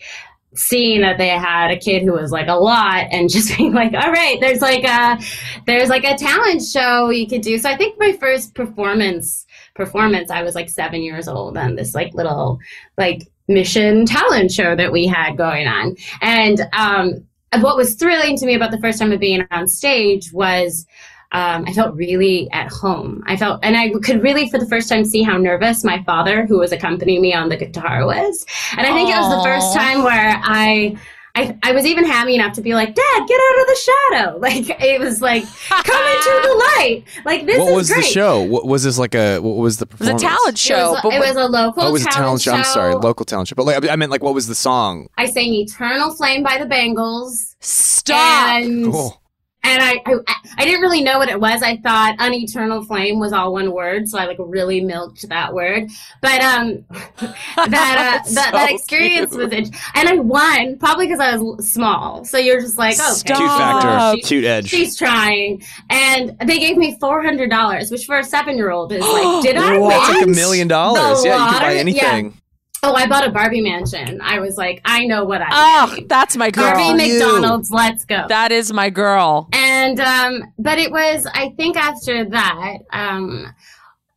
[0.54, 3.92] seeing that they had a kid who was like a lot and just being like
[3.94, 5.18] all right there's like a
[5.66, 7.58] there's like a talent show you could do.
[7.58, 11.94] So i think my first performance performance i was like seven years old on this
[11.94, 12.58] like little
[12.96, 15.96] like mission talent show that we had going on.
[16.22, 17.24] And um
[17.60, 20.86] what was thrilling to me about the first time of being on stage was
[21.34, 23.22] um, I felt really at home.
[23.26, 26.46] I felt, and I could really, for the first time, see how nervous my father,
[26.46, 28.46] who was accompanying me on the guitar, was.
[28.76, 30.96] And I think it was the first time where I,
[31.36, 34.38] I, I was even happy enough to be like, Dad, get out of the shadow.
[34.44, 37.04] Like it was like, come into the light.
[37.24, 38.02] Like this what is was great.
[38.02, 38.42] the show?
[38.42, 40.22] What was this like a what was the It was a performance?
[40.22, 40.90] talent It show.
[40.92, 42.52] was, but it was a local Oh, it was a talent show.
[42.52, 43.54] I'm sorry, local talent show.
[43.56, 45.08] But like, I meant like, what was the song?
[45.18, 47.56] I sang "Eternal Flame" by the Bangles.
[47.60, 48.16] stop.
[48.62, 49.20] And Cool.
[49.64, 50.14] And I, I
[50.58, 51.62] I didn't really know what it was.
[51.62, 55.52] I thought "an eternal flame" was all one word, so I like really milked that
[55.52, 55.90] word.
[56.20, 59.42] But um, that uh, that, So that experience cute.
[59.50, 62.24] was it, and I won probably because I was small.
[62.24, 63.36] So you're just like, oh, Stop.
[63.38, 64.68] Cute factor, She- cute edge.
[64.68, 69.42] She's trying, and they gave me four hundred dollars, which for a seven-year-old is like,
[69.42, 69.98] did I Whoa, win?
[69.98, 71.24] Like a million dollars.
[71.24, 72.40] Yeah, you could buy lottery- anything.
[72.86, 74.20] Oh, I bought a Barbie mansion.
[74.22, 76.08] I was like, I know what I'm Oh, getting.
[76.08, 76.72] that's my girl.
[76.74, 77.18] Barbie you.
[77.18, 78.26] McDonald's, let's go.
[78.28, 79.48] That is my girl.
[79.52, 83.54] And um, but it was I think after that, um,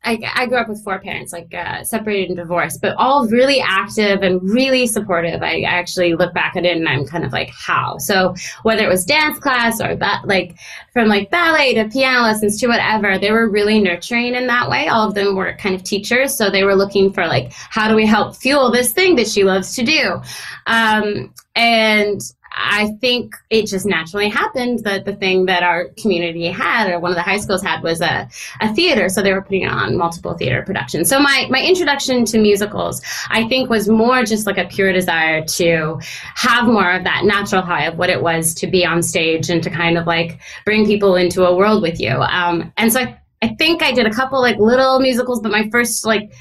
[0.04, 3.60] I, I grew up with four parents, like uh, separated and divorced, but all really
[3.60, 5.44] active and really supportive.
[5.44, 7.98] I actually look back at it and I'm kind of like, how?
[7.98, 8.34] So
[8.64, 10.58] whether it was dance class or that, like
[10.94, 14.88] from like ballet to piano lessons to whatever, they were really nurturing in that way.
[14.88, 17.96] All of them were kind of teachers, so they were looking for like, how do
[17.96, 20.22] we help fuel this thing that she loves to do?
[20.68, 22.22] Um, and
[22.60, 27.12] I think it just naturally happened that the thing that our community had, or one
[27.12, 28.28] of the high schools had, was a,
[28.62, 29.10] a theater.
[29.10, 31.10] So they were putting on multiple theater productions.
[31.10, 35.46] So my, my introduction to musicals, I think, was more just like a pure desire
[35.46, 36.00] to
[36.36, 39.62] have more of that natural high of what it was to be on stage and
[39.64, 42.12] to kind of like bring people into a world with you.
[42.12, 45.70] Um, and so I, I think I did a couple like little musicals, but my
[45.70, 46.32] first like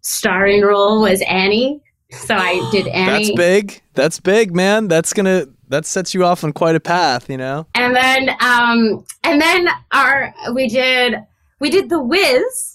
[0.00, 1.82] starring role was Annie.
[2.10, 3.26] So I did Annie.
[3.26, 3.82] That's big.
[3.94, 4.88] That's big, man.
[4.88, 7.66] That's gonna that sets you off on quite a path, you know.
[7.74, 11.16] And then um and then our we did
[11.60, 12.72] we did the Wiz.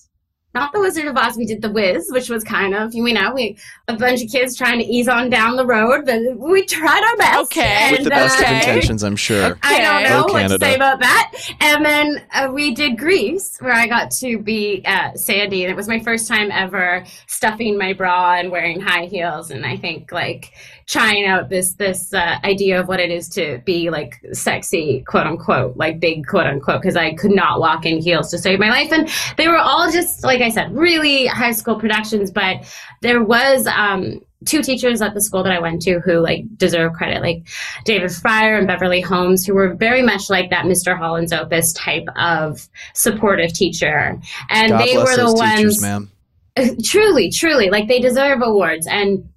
[0.54, 3.34] Not the Wizard of Oz, we did the Wiz, which was kind of, you know,
[3.34, 7.02] we a bunch of kids trying to ease on down the road, but we tried
[7.02, 7.40] our best.
[7.44, 7.92] Okay.
[7.94, 9.58] With the best uh, of intentions, I'm sure.
[9.64, 11.32] I don't know Go what to say about that.
[11.62, 15.78] And then uh, we did Grease, where I got to be uh, Sandy, and it
[15.78, 20.12] was my first time ever stuffing my bra and wearing high heels, and I think
[20.12, 20.52] like
[20.92, 25.26] trying out this this uh, idea of what it is to be like sexy, quote
[25.26, 28.70] unquote, like big quote unquote, because I could not walk in heels to save my
[28.70, 32.58] life, and they were all just like I said, really high school productions, but
[33.02, 33.66] there was.
[33.68, 37.48] Um, two teachers at the school that I went to who like deserve credit, like
[37.86, 40.98] David Fryer and Beverly Holmes, who were very much like that Mr.
[40.98, 44.20] Holland's Opus type of supportive teacher.
[44.50, 48.88] And God they were the ones teachers, truly, truly, like they deserve awards.
[48.88, 49.30] And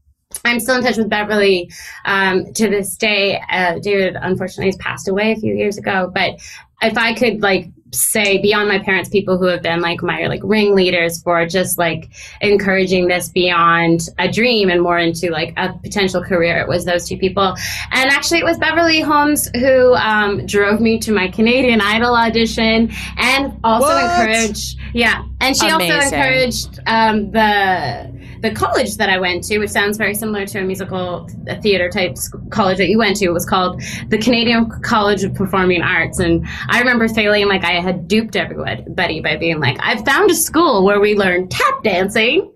[0.44, 1.70] I'm still in touch with Beverly
[2.04, 3.40] um, to this day.
[3.50, 6.10] Uh, David, unfortunately, has passed away a few years ago.
[6.12, 6.40] But
[6.82, 10.40] if I could, like, say beyond my parents, people who have been like my like
[10.42, 16.22] ringleaders for just like encouraging this beyond a dream and more into like a potential
[16.22, 17.54] career, it was those two people.
[17.92, 22.92] And actually, it was Beverly Holmes who um, drove me to my Canadian Idol audition
[23.16, 24.04] and also What?
[24.04, 28.12] encouraged, yeah, and she also encouraged um, the
[28.44, 31.88] the college that I went to, which sounds very similar to a musical a theater
[31.88, 32.14] type
[32.50, 36.18] college that you went to, was called the Canadian College of Performing Arts.
[36.18, 40.34] And I remember feeling like I had duped everybody by being like, I've found a
[40.34, 42.52] school where we learn tap dancing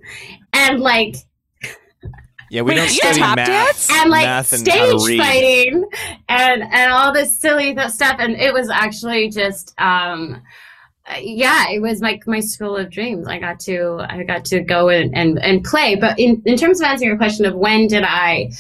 [0.52, 1.16] and like
[2.50, 3.90] Yeah, we Wait, don't you study tap math, dance?
[3.90, 5.18] and like math and how to stage read.
[5.20, 5.84] fighting
[6.28, 10.42] and and all this silly stuff and it was actually just um
[11.20, 14.88] yeah it was like my school of dreams i got to i got to go
[14.88, 18.04] and and, and play but in, in terms of answering your question of when did
[18.04, 18.50] i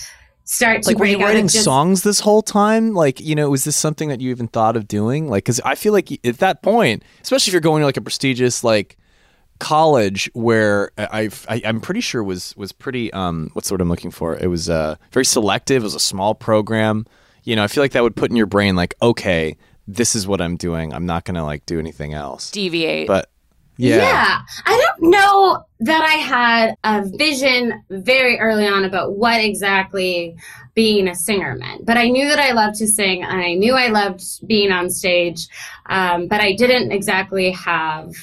[0.48, 2.94] start to Like, were you writing just, songs this whole time?
[2.94, 5.28] Like, you know, was this something that you even thought of doing?
[5.28, 8.00] Like, because I feel like at that point, especially if you're going to like a
[8.00, 8.96] prestigious like
[9.60, 13.88] college where I've, I, I'm pretty sure was was pretty um what's the word I'm
[13.88, 14.36] looking for?
[14.36, 15.82] It was uh very selective.
[15.82, 17.06] It was a small program.
[17.44, 19.56] You know, I feel like that would put in your brain like, okay,
[19.88, 20.92] this is what I'm doing.
[20.92, 22.50] I'm not gonna like do anything else.
[22.50, 23.08] Deviate.
[23.08, 23.30] But
[23.78, 24.40] yeah, Yeah.
[24.66, 30.36] I don't know that I had a vision very early on about what exactly
[30.74, 31.86] being a singer meant.
[31.86, 34.90] But I knew that I loved to sing and I knew I loved being on
[34.90, 35.48] stage.
[35.86, 38.14] Um, but I didn't exactly have.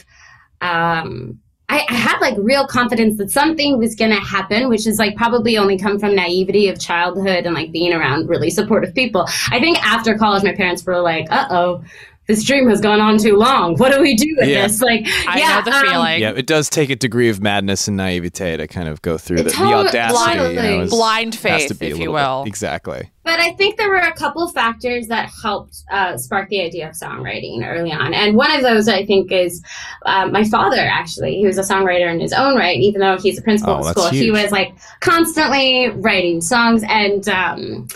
[0.62, 5.00] Um, I, I had like real confidence that something was going to happen, which is
[5.00, 9.28] like probably only come from naivety of childhood and like being around really supportive people.
[9.52, 11.84] I think after college, my parents were like, uh oh,
[12.28, 13.76] this dream has gone on too long.
[13.78, 14.68] What do we do with Yeah.
[14.68, 14.82] this?
[14.82, 16.22] Like, I yeah, know the um, feeling.
[16.22, 19.38] yeah, it does take a degree of madness and naivete to kind of go through
[19.38, 20.40] the, the Totally- audacity.
[20.42, 22.44] You know, is- Blind has faith, to be a if you little bit- will.
[22.48, 23.12] Exactly.
[23.24, 26.94] But I think there were a couple factors that helped uh, spark the idea of
[26.96, 28.14] songwriting early on.
[28.14, 29.64] And one of those, I think, is
[30.06, 31.36] uh, my father, actually.
[31.38, 33.84] He was a songwriter in his own right, even though he's a principal Oh, at
[33.96, 34.10] that's school.
[34.12, 36.84] He was like constantly writing songs.
[36.88, 37.88] And um,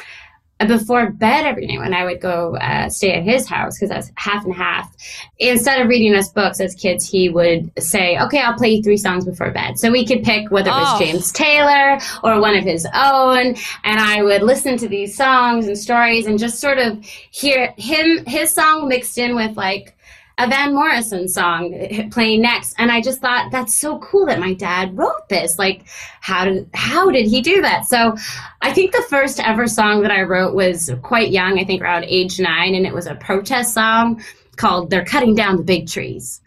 [0.67, 3.97] before bed every night, when I would go uh, stay at his house, because I
[3.97, 4.93] was half and half,
[5.37, 8.97] instead of reading us books as kids, he would say, Okay, I'll play you three
[8.97, 9.79] songs before bed.
[9.79, 11.05] So we could pick whether it was Oh.
[11.05, 13.55] James Taylor or one of his own.
[13.83, 18.25] And I would listen to these songs and stories and just sort of hear him,
[18.25, 19.95] his song mixed in with like
[20.39, 22.73] a Van Morrison song playing next.
[22.77, 25.59] And I just thought, that's so cool that my dad wrote this.
[25.59, 25.83] Like,
[26.21, 27.85] how did, how did he do that?
[27.85, 28.15] So
[28.61, 32.05] I think the first ever song that I wrote was quite young, I think around
[32.05, 34.23] age nine, and it was a protest song
[34.55, 36.41] called They're Cutting Down the Big Trees.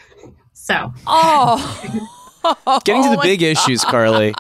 [0.55, 2.09] So Oh.
[2.85, 4.35] Getting to the oh my big issues, Carly.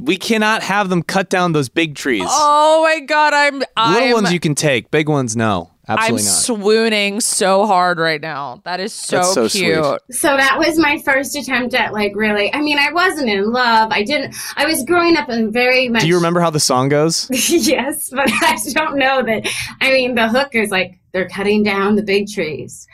[0.00, 2.26] We cannot have them cut down those big trees.
[2.26, 5.70] Oh my god, I'm Little I'm ones you can take, big ones no.
[5.88, 6.32] Absolutely I'm not.
[6.32, 8.60] swooning so hard right now.
[8.64, 9.84] That is so, so cute.
[9.84, 10.00] sweet.
[10.10, 12.52] So that was my first attempt at like really.
[12.52, 13.90] I mean, I wasn't in love.
[13.92, 14.34] I didn't.
[14.56, 16.02] I was growing up in very much.
[16.02, 17.28] Do you remember how the song goes?
[17.48, 19.48] yes, but I don't know that.
[19.80, 22.86] I mean, the hook is like they're cutting down the big trees.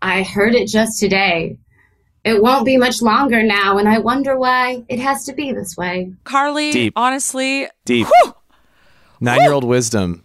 [0.00, 1.58] I heard it just today.
[2.24, 5.76] It won't be much longer now, and I wonder why it has to be this
[5.76, 6.12] way.
[6.24, 6.92] Carly, Deep.
[6.96, 8.06] honestly, Deep.
[9.20, 10.24] Nine year old wisdom,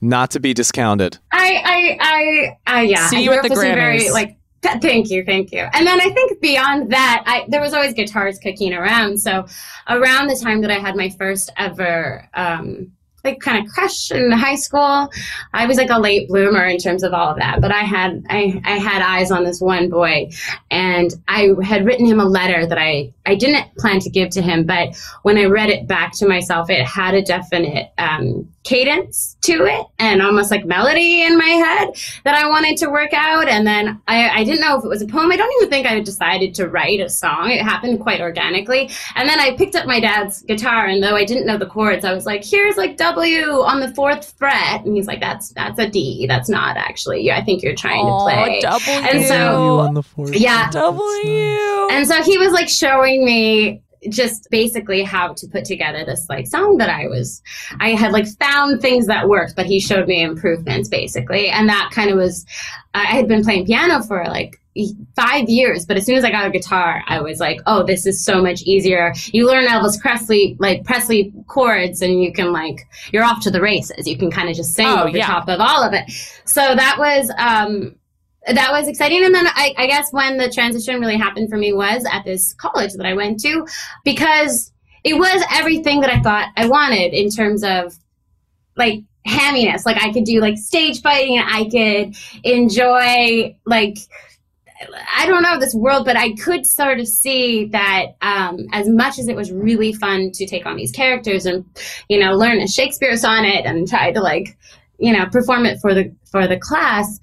[0.00, 1.18] not to be discounted.
[1.32, 3.06] I, I, I, I yeah.
[3.08, 4.12] See I you grew at the with some very Grammys.
[4.12, 4.36] like.
[4.62, 5.60] th- Thank you, thank you.
[5.72, 9.18] And then I think beyond that, I there was always guitars kicking around.
[9.18, 9.46] So
[9.88, 12.90] around the time that I had my first ever um,
[13.24, 15.08] like kind of crush in high school,
[15.52, 17.60] I was like a late bloomer in terms of all of that.
[17.60, 20.30] But I had I, I had eyes on this one boy,
[20.70, 24.42] and I had written him a letter that I I didn't plan to give to
[24.42, 29.38] him, but when I read it back to myself, it had a definite um, cadence
[29.40, 31.88] to it and almost like melody in my head
[32.24, 33.48] that I wanted to work out.
[33.48, 35.32] And then I, I didn't know if it was a poem.
[35.32, 37.50] I don't even think I decided to write a song.
[37.50, 38.90] It happened quite organically.
[39.14, 42.04] And then I picked up my dad's guitar, and though I didn't know the chords,
[42.04, 45.78] I was like, "Here's like W on the fourth fret," and he's like, "That's that's
[45.78, 46.26] a D.
[46.26, 47.22] That's not actually.
[47.22, 49.08] Yeah, I think you're trying to Aw, play." W.
[49.08, 50.34] And so- on the fourth.
[50.34, 50.70] Yeah.
[50.70, 51.88] W.
[51.90, 56.46] And so he was like showing me just basically how to put together this like
[56.46, 57.42] song that I was
[57.80, 61.48] I had like found things that worked, but he showed me improvements basically.
[61.48, 62.44] And that kind of was
[62.94, 64.60] I had been playing piano for like
[65.16, 68.06] five years, but as soon as I got a guitar, I was like, oh, this
[68.06, 69.12] is so much easier.
[69.32, 73.60] You learn Elvis Presley, like Presley chords, and you can like, you're off to the
[73.60, 74.06] races.
[74.06, 75.26] You can kind of just sing Oh, over yeah.
[75.26, 76.08] top of all of it.
[76.44, 77.96] So that was, um,
[78.52, 79.24] that was exciting.
[79.24, 82.54] And then I, I guess when the transition really happened for me was at this
[82.54, 83.66] college that I went to
[84.04, 84.72] because
[85.04, 87.96] it was everything that I thought I wanted in terms of
[88.76, 89.84] like hamminess.
[89.84, 93.98] Like I could do like stage fighting, and I could enjoy like
[95.16, 99.18] I don't know this world, but I could sort of see that um, as much
[99.18, 101.64] as it was really fun to take on these characters and
[102.08, 104.56] you know learn a Shakespeare sonnet and try to like
[104.98, 107.18] you know perform it for the for the class.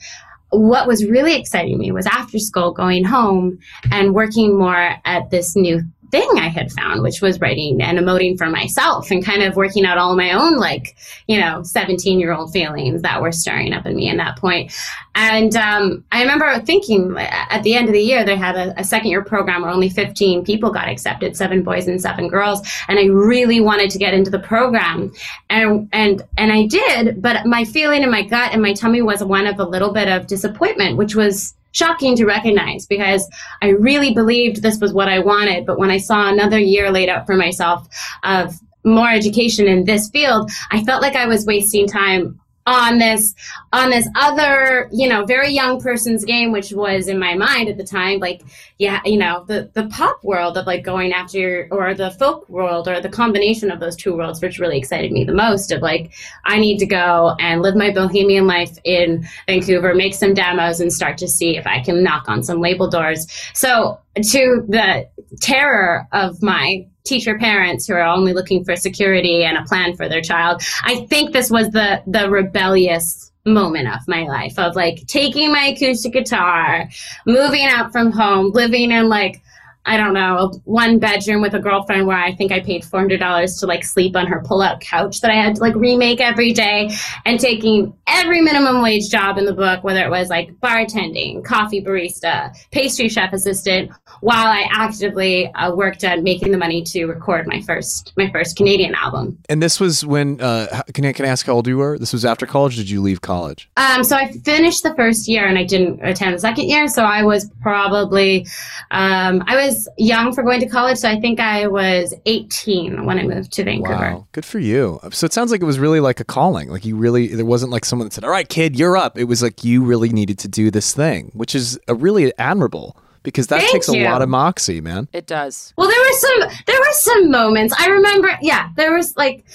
[0.49, 3.59] What was really exciting me was after school going home
[3.91, 5.81] and working more at this new
[6.11, 9.85] thing I had found, which was writing and emoting for myself and kind of working
[9.85, 10.95] out all my own, like,
[11.27, 14.73] you know, 17 year old feelings that were stirring up in me at that point.
[15.15, 18.83] And um, I remember thinking at the end of the year, they had a, a
[18.83, 22.61] second year program where only 15 people got accepted, seven boys and seven girls.
[22.87, 25.11] And I really wanted to get into the program.
[25.49, 29.23] And, and, and I did, but my feeling in my gut and my tummy was
[29.23, 33.29] one of a little bit of disappointment, which was shocking to recognize because
[33.61, 35.65] I really believed this was what I wanted.
[35.65, 37.87] But when I saw another year laid out for myself
[38.23, 38.55] of
[38.85, 43.35] more education in this field, I felt like I was wasting time on this
[43.73, 47.77] on this other you know very young person's game which was in my mind at
[47.77, 48.41] the time like
[48.79, 52.47] yeah you know the the pop world of like going after your, or the folk
[52.49, 55.81] world or the combination of those two worlds which really excited me the most of
[55.81, 56.11] like
[56.45, 60.91] i need to go and live my bohemian life in vancouver make some demos and
[60.91, 63.27] start to see if i can knock on some label doors.
[63.53, 65.09] So to the
[65.41, 70.09] terror of my teacher parents who are only looking for security and a plan for
[70.09, 70.61] their child.
[70.83, 75.65] I think this was the the rebellious moment of my life of like taking my
[75.75, 76.89] acoustic guitar,
[77.25, 79.41] moving out from home, living in like
[79.85, 83.19] I don't know, one bedroom with a girlfriend where I think I paid four hundred
[83.19, 86.53] dollars to like sleep on her pull-out couch that I had to like remake every
[86.53, 86.89] day,
[87.25, 91.83] and taking every minimum wage job in the book, whether it was like bartending, coffee
[91.83, 97.45] barista, pastry chef assistant, while I actively uh, worked at making the money to record
[97.45, 99.37] my first my first Canadian album.
[99.49, 101.99] And this was when, uh, can I, can I ask how old you were?
[101.99, 102.75] This was after college?
[102.75, 103.69] Did you leave college?
[103.77, 106.87] Um, so I finished the first year and I didn't attend the second year.
[106.87, 108.47] So I was probably,
[108.91, 110.97] um, I was young for going to college.
[110.97, 113.93] So I think I was 18 when I moved to Vancouver.
[113.93, 114.27] Wow.
[114.31, 114.99] Good for you.
[115.11, 116.69] So it sounds like it was really like a calling.
[116.69, 119.17] Like you really, there wasn't like someone that said, all right, kid, you're up.
[119.17, 122.97] It was like you really needed to do this thing, which is a really admirable
[123.23, 125.09] because that Thank takes a lot of moxie, man.
[125.11, 125.73] It does.
[125.77, 127.73] Well, there were some, there were some moments.
[127.77, 129.45] I remember, yeah, there was like,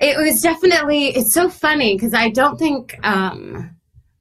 [0.00, 3.74] it was definitely, it's so funny because I don't think, um,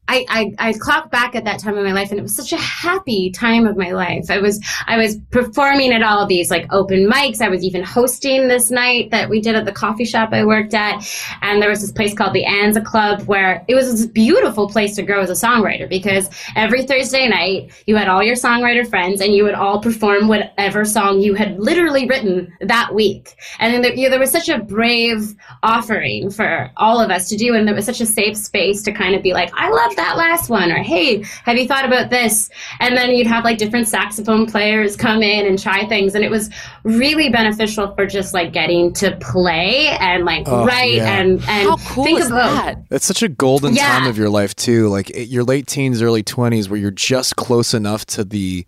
[0.08, 2.54] I, I, I clock back at that time of my life and it was such
[2.54, 4.30] a happy time of my life.
[4.30, 7.42] I was I was performing at all these like open mics.
[7.42, 10.74] I was even hosting this night that we did at the coffee shop I worked
[10.74, 11.06] at.
[11.42, 14.96] And there was this place called the Anza Club where it was this beautiful place
[14.96, 19.20] to grow as a songwriter because every Thursday night you had all your songwriter friends
[19.20, 23.36] and you would all perform whatever song you had literally written that week.
[23.60, 27.28] And then there, you know, there was such a brave offering for all of us
[27.30, 29.70] to do and there was such a safe space to kind of be like, I
[29.70, 30.72] love that last one?
[30.72, 32.50] Or hey, have you thought about this?
[32.80, 36.16] And then you'd have like different saxophone players come in and try things.
[36.16, 36.50] And it was
[36.84, 41.20] really beneficial for just like getting to play and like Oh, write yeah.
[41.20, 42.84] and, and How cool think is about that?
[42.90, 44.00] It's such a golden Yeah.
[44.00, 44.88] time of your life too.
[44.88, 48.66] Like your late teens, early twenties, where you're just close enough to the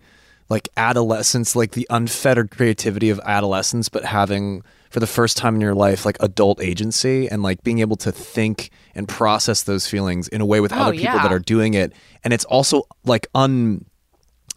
[0.49, 5.61] like adolescence, like the unfettered creativity of adolescence, but having for the first time in
[5.61, 10.27] your life like adult agency and like being able to think and process those feelings
[10.27, 11.21] in a way with Oh, other people yeah.
[11.23, 11.93] that are doing it.
[12.23, 13.85] And it's also like un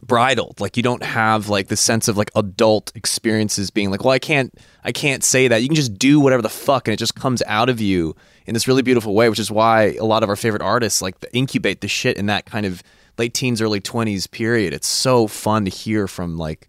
[0.05, 4.11] bridled like you don't have like the sense of like adult experiences being like well
[4.12, 4.53] i can't
[4.83, 7.41] i can't say that you can just do whatever the fuck and it just comes
[7.47, 8.12] out of you
[8.47, 11.14] in this really beautiful way which is why a lot of our favorite artists like
[11.33, 12.83] incubate the shit in that kind of
[13.16, 16.68] late teens early 20s period it's so fun to hear from like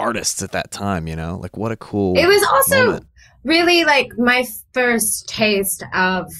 [0.00, 3.06] artists at that time you know like what a cool It was also moment.
[3.44, 6.30] really like my first taste of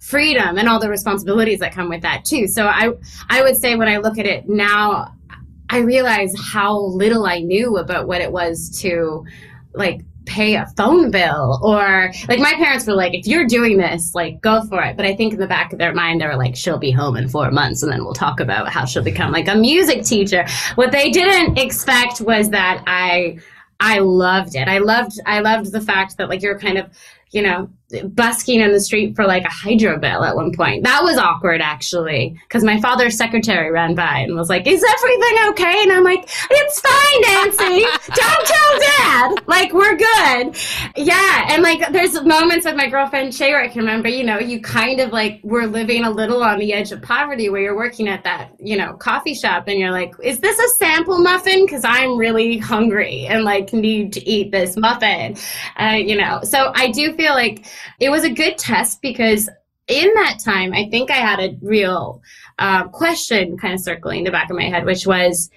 [0.00, 2.46] freedom and all the responsibilities that come with that too.
[2.46, 2.90] So I
[3.30, 5.14] I would say when I look at it now,
[5.70, 9.24] I realize how little I knew about what it was to
[9.72, 14.14] like pay a phone bill or like my parents were like if you're doing this
[14.14, 14.96] like go for it.
[14.96, 17.16] But i think in the back of their mind they were like she'll be home
[17.16, 20.46] in four months and then we'll talk about how she'll become like a music teacher.
[20.76, 23.38] What they didn't expect was that i
[23.80, 24.68] i loved it.
[24.68, 26.86] I loved i loved the fact that like you're kind of
[27.34, 27.68] you know
[28.02, 30.84] busking in the street for like a hydro bill at one point.
[30.84, 35.48] That was awkward actually because my father's secretary ran by and was like is everything
[35.50, 35.82] okay?
[35.82, 37.86] And i'm like it's fine nancy.
[38.14, 39.34] Don't tell dad.
[39.46, 40.56] Like we're good.
[40.96, 44.38] Yeah and like there's moments with my girlfriend shay where i can remember you know
[44.38, 47.76] you kind of like were living a little on the edge of poverty where you're
[47.76, 51.64] working at that you know coffee shop and you're like is this a sample muffin?
[51.64, 55.36] Because i'm really hungry and like need to eat this muffin.
[55.76, 57.66] Uh, you know so i do feel like
[58.00, 59.48] it was a good test because
[59.88, 62.22] in that time i think i had a real
[62.58, 65.50] uh, question kind of circling the back of my head which was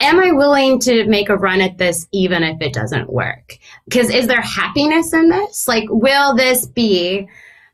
[0.00, 3.58] am i willing to make a run at this even if it doesn't work?
[3.86, 5.66] Because is there happiness in this?
[5.66, 7.28] Like will this be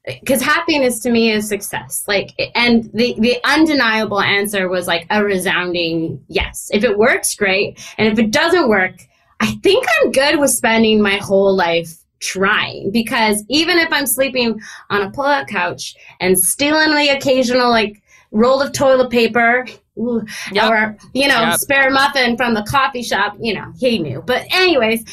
[0.05, 2.05] because happiness to me is success.
[2.07, 6.71] Like and the the undeniable answer was like a resounding yes.
[6.73, 7.81] If it works great.
[7.99, 8.95] And if it doesn't work
[9.43, 14.59] i think i'm good with spending my whole life trying because even if i'm sleeping
[14.91, 18.01] on a pull-out couch and stealing the occasional like
[18.31, 19.67] roll of toilet paper
[19.99, 20.71] ooh, Yep.
[20.71, 21.59] or you know Yep.
[21.59, 25.05] spare muffin from the coffee shop you know he knew but anyways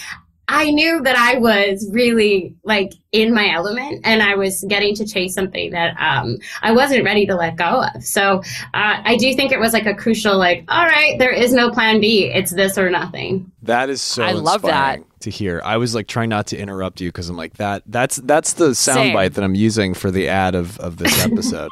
[0.52, 5.06] I knew that I was really like in my element and I was getting to
[5.06, 8.04] chase something that um, I wasn't ready to let go of.
[8.04, 8.40] So
[8.74, 11.70] uh, I do think it was like a crucial, like, all right, there is no
[11.70, 12.26] plan B.
[12.26, 13.52] It's this or nothing.
[13.62, 15.02] That is so I love that.
[15.22, 15.62] To hear.
[15.64, 17.84] I was like trying not to interrupt you because I'm like that.
[17.86, 21.70] That's that's the soundbite that I'm using for the ad of of this episode.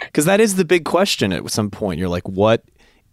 [0.00, 1.98] Because that is the big question at some point.
[1.98, 2.64] You're like, what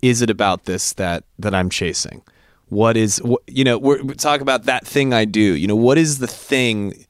[0.01, 2.21] is it about this that that I'm chasing?
[2.69, 3.77] What is what, you know?
[3.77, 5.39] We're, we talk about that thing I do.
[5.39, 7.05] You know, what is the thing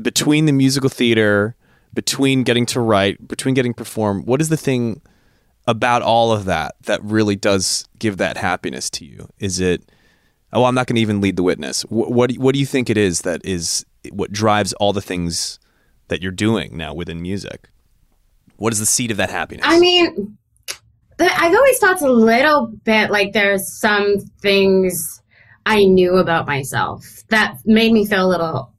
[0.00, 1.54] between the musical theater,
[1.94, 4.24] between getting to write, between getting perform?
[4.24, 5.00] What is the thing
[5.66, 9.28] about all of that that really does give that happiness to you?
[9.38, 9.88] Is it
[10.52, 11.82] Oh, I'm not going to even lead the witness.
[11.82, 15.00] What, what do- what do you think it is that is what drives all the
[15.02, 15.58] things
[16.08, 17.68] that you're doing now within music?
[18.56, 19.64] What is the seed of that happiness?
[19.68, 20.36] I mean,
[21.18, 25.22] I've always felt a little bit like there's some things
[25.66, 28.72] I knew about myself that made me feel a little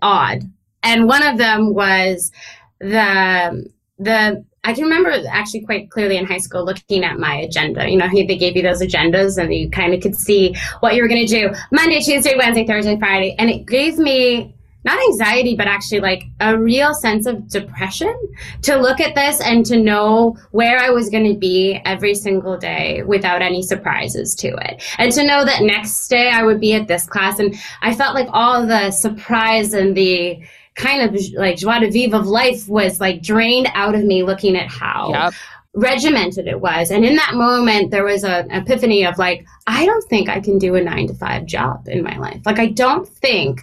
[0.00, 0.42] odd.
[0.82, 2.32] And one of them was
[2.80, 7.88] the the I can remember actually quite clearly in high school looking at my agenda.
[7.88, 11.02] You know, they gave you those agendas and you kind of could see what you
[11.02, 13.34] were going to do Monday, Tuesday, Wednesday, Thursday, Friday.
[13.40, 14.54] And it gave me
[14.84, 18.14] not anxiety, but actually like a real sense of depression
[18.62, 22.56] to look at this and to know where I was going to be every single
[22.56, 24.82] day without any surprises to it.
[24.98, 27.40] And to know that next day I would be at this class.
[27.40, 30.40] And I felt like all the surprise and the
[30.74, 34.56] kind of like joie de vivre of life was like drained out of me looking
[34.56, 35.34] at how Yep.
[35.74, 36.90] regimented it was.
[36.90, 40.58] And in that moment, there was an epiphany of like, I don't think I can
[40.58, 42.40] do a nine to five job in my life.
[42.44, 43.62] Like, I don't think.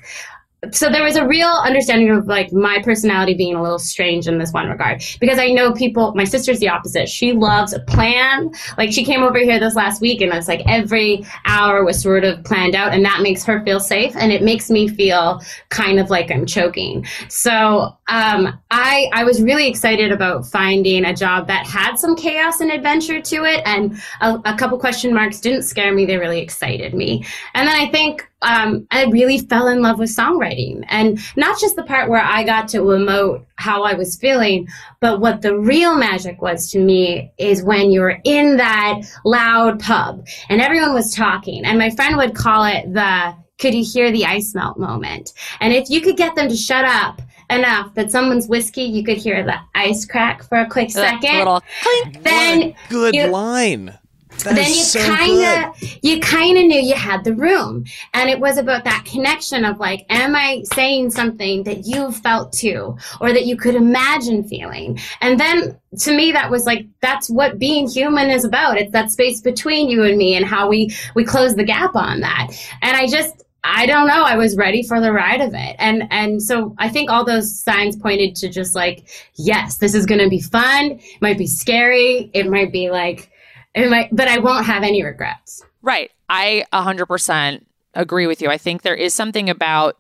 [0.74, 4.40] So there was a real understanding of like my personality being a little strange in
[4.40, 6.14] this one regard because I know people.
[6.16, 7.08] My sister's the opposite.
[7.08, 8.52] She loves a plan.
[8.78, 12.26] Like she came over here this last week and it's like every hour was sort
[12.26, 15.98] of planned out, and that makes her feel safe, and it makes me feel kind
[15.98, 17.06] of like I'm choking.
[17.30, 22.60] So um, I I was really excited about finding a job that had some chaos
[22.60, 26.42] and adventure to it, and a, a couple question marks didn't scare me; they really
[26.42, 27.26] excited me.
[27.54, 30.84] And then I think um, I really fell in love with songwriting.
[30.90, 34.68] And not just the part where I got to emote how I was feeling,
[35.02, 39.80] but what the real magic was to me is when you were in that loud
[39.82, 41.66] pub and everyone was talking.
[41.66, 45.34] And my friend would call it the could you hear the ice melt moment?
[45.60, 49.18] And if you could get them to shut up enough that someone's whiskey, you could
[49.18, 51.40] hear the ice crack for a quick second.
[51.40, 52.24] little clink.
[52.24, 53.98] then Good you- line.
[54.44, 58.30] That then you so kind of you kind of knew you had the room and
[58.30, 62.98] it was about that connection of like am i saying something that you felt too
[63.20, 67.60] or that you could imagine feeling and then to me that was like that's what
[67.60, 71.26] being human is about it's that space between you and me and how we we
[71.26, 72.48] close the gap on that
[72.82, 74.24] and i just I don't know.
[74.24, 75.76] I was ready for the ride of it.
[75.80, 80.06] And and so I think all those signs pointed to just like, yes, this is
[80.06, 80.92] going to be fun.
[80.92, 82.32] It might be scary.
[82.34, 83.30] It might be like
[83.76, 85.64] but I won't have any regrets.
[85.82, 86.12] Right.
[86.30, 87.64] I 100%
[87.94, 88.50] agree with you.
[88.50, 89.98] I think there is something about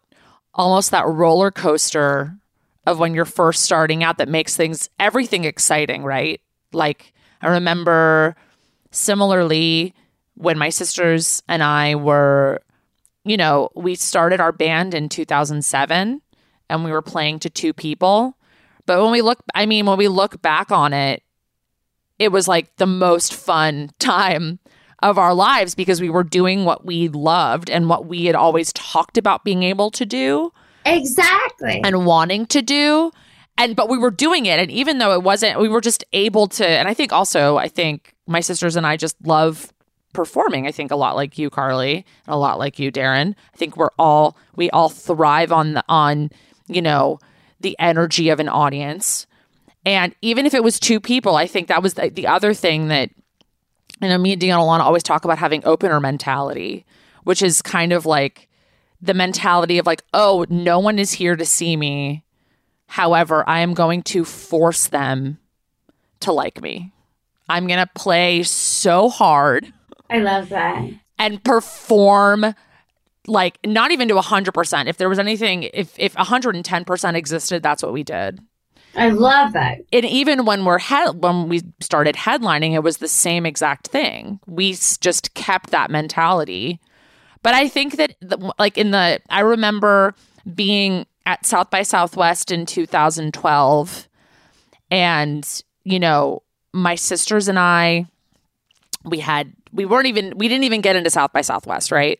[0.53, 2.35] almost that roller coaster
[2.85, 6.41] of when you're first starting out that makes things, everything exciting, right?
[6.73, 8.35] Like, I remember
[8.91, 9.93] similarly
[10.35, 12.61] when my sisters and I were,
[13.23, 16.21] you know, we started our band in 2007
[16.69, 18.37] and we were playing to two people.
[18.85, 21.21] But when we look, I mean, when we look back on it,
[22.19, 24.59] it was like the most fun time
[25.01, 28.73] of our lives because we were doing what we loved and what we had always
[28.73, 30.51] talked about being able to do
[30.85, 31.81] Exactly.
[31.83, 33.11] and wanting to do.
[33.57, 34.59] And but we were doing it.
[34.59, 37.67] And even though it wasn't we were just able to and i think also i
[37.67, 39.73] think my sisters and i just love
[40.13, 43.35] performing i think a lot like you carly and a lot like you darren.
[43.53, 46.29] I think we're all we all thrive on the on
[46.67, 47.19] you know
[47.61, 49.27] the energy of an audience
[49.85, 52.87] and even if it was two people i think that was the, the other thing
[52.87, 53.09] that
[54.01, 56.85] you know me and Deanna Alana always talk about having opener mentality
[57.23, 58.49] which is kind of like
[59.01, 62.23] the mentality of like, oh, no one is here to see me.
[62.87, 65.37] However, I am going to force them
[66.21, 66.91] to like me.
[67.47, 69.71] I'm going to play so hard
[70.09, 70.89] I love that.
[71.17, 72.53] and perform
[73.27, 74.87] like not even to 100%.
[74.87, 78.39] If there was anything, if, if 110% existed, that's what we did.
[78.99, 79.79] I love that.
[79.93, 84.39] And even when we're head, when we started headlining, it was the same exact thing.
[84.45, 86.79] We just kept that mentality.
[87.41, 90.13] But I think that, the, like in the, I remember
[90.53, 94.07] being at South by Southwest in 2012,
[94.91, 96.43] and you know,
[96.73, 98.05] my sisters and I,
[99.05, 102.19] we had, we weren't even, we didn't even get into South by Southwest, right?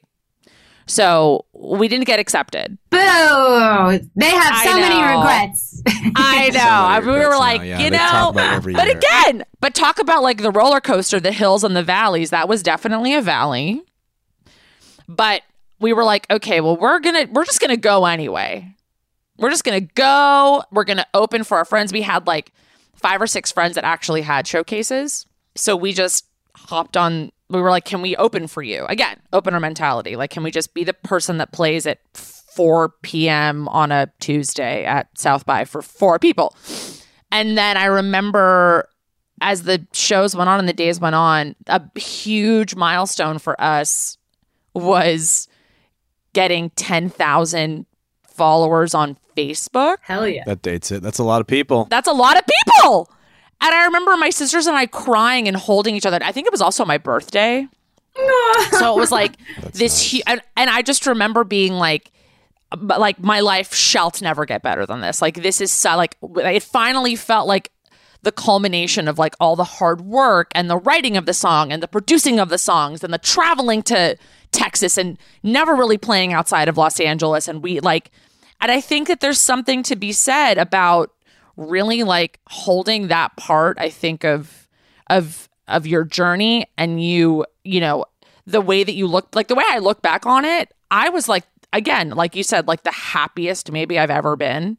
[0.89, 2.75] So we didn't get accepted.
[2.89, 2.97] Boo!
[2.97, 5.83] They have so many regrets.
[6.15, 6.59] I know.
[6.59, 7.79] So many I- we regrets were now, like, yeah.
[7.79, 8.97] you know, about it every but year.
[8.97, 12.31] again, but talk about like the roller coaster, the hills and the valleys.
[12.31, 13.83] That was definitely a valley.
[15.07, 15.43] But
[15.79, 18.73] we were like, okay, well, we're gonna, we're just gonna go anyway.
[19.37, 20.63] We're just gonna go.
[20.71, 21.93] We're gonna open for our friends.
[21.93, 22.51] We had like
[22.95, 25.25] five or six friends that actually had showcases,
[25.55, 26.25] so we just
[26.55, 27.31] hopped on.
[27.49, 29.17] We were like, can we open for you again?
[29.33, 30.15] Opener mentality.
[30.15, 33.67] Like, can we just be the person that plays at 4 p.m.
[33.69, 36.55] on a Tuesday at South by for four people?
[37.31, 38.87] And then I remember
[39.41, 44.17] as the shows went on and the days went on, a huge milestone for us
[44.73, 45.47] was
[46.33, 47.85] getting 10,000
[48.27, 49.97] followers on Facebook.
[50.01, 50.43] Hell yeah.
[50.45, 51.01] That dates it.
[51.01, 51.87] That's a lot of people.
[51.89, 53.09] That's a lot of people.
[53.61, 56.19] And I remember my sisters and I crying and holding each other.
[56.21, 57.67] I think it was also my birthday.
[58.79, 59.33] So it was like
[59.73, 62.11] this, hu- and, and I just remember being like,
[62.77, 65.21] but like my life shall never get better than this.
[65.21, 67.71] Like this is so, like it finally felt like
[68.21, 71.81] the culmination of like all the hard work and the writing of the song and
[71.81, 74.17] the producing of the songs and the traveling to
[74.51, 77.47] Texas and never really playing outside of Los Angeles.
[77.47, 78.11] And we like,
[78.61, 81.11] and I think that there's something to be said about
[81.59, 83.77] really like holding that part.
[83.79, 84.67] I think of
[85.09, 88.05] of of your journey and you you know
[88.47, 90.73] the way that you look like the way I look back on it.
[90.89, 91.43] I was like
[91.73, 94.77] again, like you said, like the happiest maybe I've ever been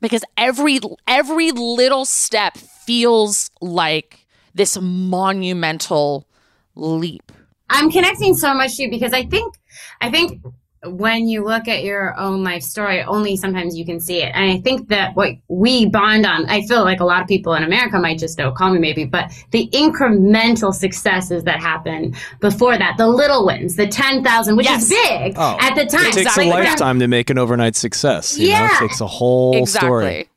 [0.00, 6.26] because every every little step feels like this monumental
[6.74, 7.32] leap.
[7.68, 9.54] I'm connecting so much to you because I think
[10.00, 10.42] I think
[10.86, 14.32] when you look at your own life story, only sometimes you can see it.
[14.34, 17.52] And I think that what we bond on, I feel like a lot of people
[17.54, 22.78] in America might just know, call me maybe, but the incremental successes that happen before
[22.78, 24.84] that, the little wins, the 10,000, which Yes.
[24.84, 25.56] is big Oh.
[25.60, 26.00] at the time.
[26.06, 26.46] It takes Exactly.
[26.48, 28.38] a lifetime to make an overnight success.
[28.38, 28.74] You know, Yeah.
[28.74, 29.86] it takes a whole exactly.
[29.88, 30.28] story.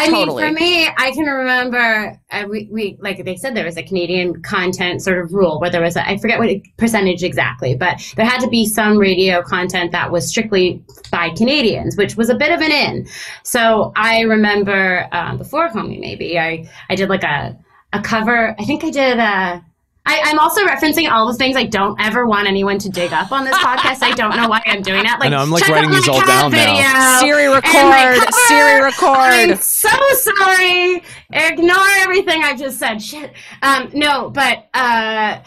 [0.00, 0.42] I Totally.
[0.42, 3.82] mean, for me, I can remember uh, we, we like they said there was a
[3.82, 6.48] Canadian content sort of rule where there was a, I forget what
[6.78, 11.98] percentage exactly, but there had to be some radio content that was strictly by Canadians,
[11.98, 13.06] which was a bit of an in.
[13.42, 17.58] So I remember um, before Call Me Maybe, I I did like a
[17.92, 18.54] a cover.
[18.58, 19.64] I think I did a.
[20.10, 23.30] I, I'm also referencing all the things I don't ever want anyone to dig up
[23.30, 24.02] on this podcast.
[24.02, 25.20] I don't know why I'm doing that.
[25.20, 27.20] Like, know, I'm, like, check out writing my these all cat down now.
[27.20, 28.34] video Siri record.
[28.48, 29.50] Siri record.
[29.50, 31.02] I'm so sorry.
[31.30, 33.00] Ignore everything I just said.
[33.00, 33.32] Shit.
[33.62, 35.40] Um, no, but uh,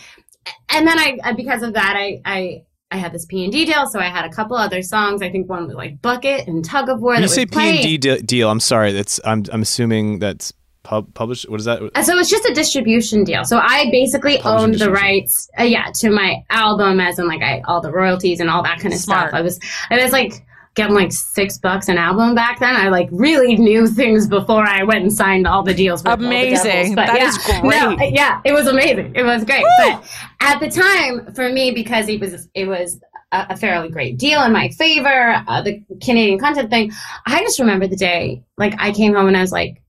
[0.70, 2.64] and then I uh, because of that I I.
[2.92, 5.24] I had this P and D deal, so I had a couple other songs.
[5.24, 7.14] I think one was like Bucket and Tug of War.
[7.14, 8.92] When that you say P and D deal, I'm sorry.
[8.92, 10.54] That's I'm I'm assuming that's
[10.84, 11.50] pub published.
[11.50, 11.82] What is that?
[11.96, 13.44] Uh, So it's just a distribution deal.
[13.46, 17.42] So I basically Publishing owned the rights, uh, yeah, to my album, as in like
[17.42, 19.30] I all the royalties and all that kind of Smart.
[19.30, 19.40] stuff.
[19.40, 19.60] I was,
[19.90, 20.34] I was like
[20.76, 22.76] getting like six bucks an album back then.
[22.76, 26.02] I like really knew things before I went and signed all the deals.
[26.04, 26.72] With all the Amazing.
[26.72, 26.96] devils.
[26.96, 27.64] But That yeah, is great.
[27.64, 29.14] No, yeah, it was amazing.
[29.16, 29.64] It was great.
[29.78, 30.04] But
[30.42, 33.00] at the time, for me, because it was, it was.
[33.32, 36.92] A a fairly great deal in my favor, uh, the Canadian content thing.
[37.26, 39.82] I just remember the day, like I came home and I was like,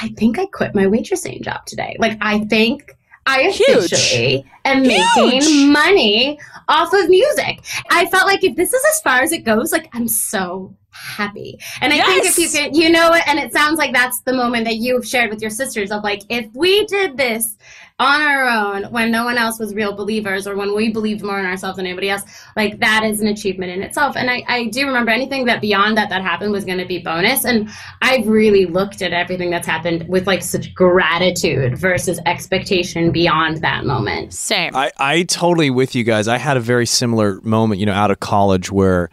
[0.00, 1.96] I think I quit my waitressing job today.
[1.98, 3.92] Like, I think I Huge.
[3.92, 5.02] officially am Huge.
[5.14, 6.38] making money
[6.68, 7.64] off of music.
[7.90, 11.58] I felt like if this is as far as it goes, like, I'm so happy.
[11.80, 12.52] And I think if you Yes.
[12.56, 15.40] can, you know what, and it sounds like that's the moment that you've shared with
[15.42, 17.56] your sisters of like, if we did this
[17.98, 21.40] on our own when no one else was real believers or when we believed more
[21.40, 22.22] in ourselves than anybody else,
[22.54, 24.16] like that is an achievement in itself.
[24.16, 26.98] And I, I do remember anything that beyond that that happened was going to be
[26.98, 27.46] bonus.
[27.46, 27.70] And
[28.02, 33.86] I've really looked at everything that's happened with like such gratitude versus expectation beyond that
[33.86, 34.34] moment.
[34.34, 34.76] Same.
[34.76, 36.28] I, I totally with you guys.
[36.28, 39.08] I had a very similar moment, you know, out of college where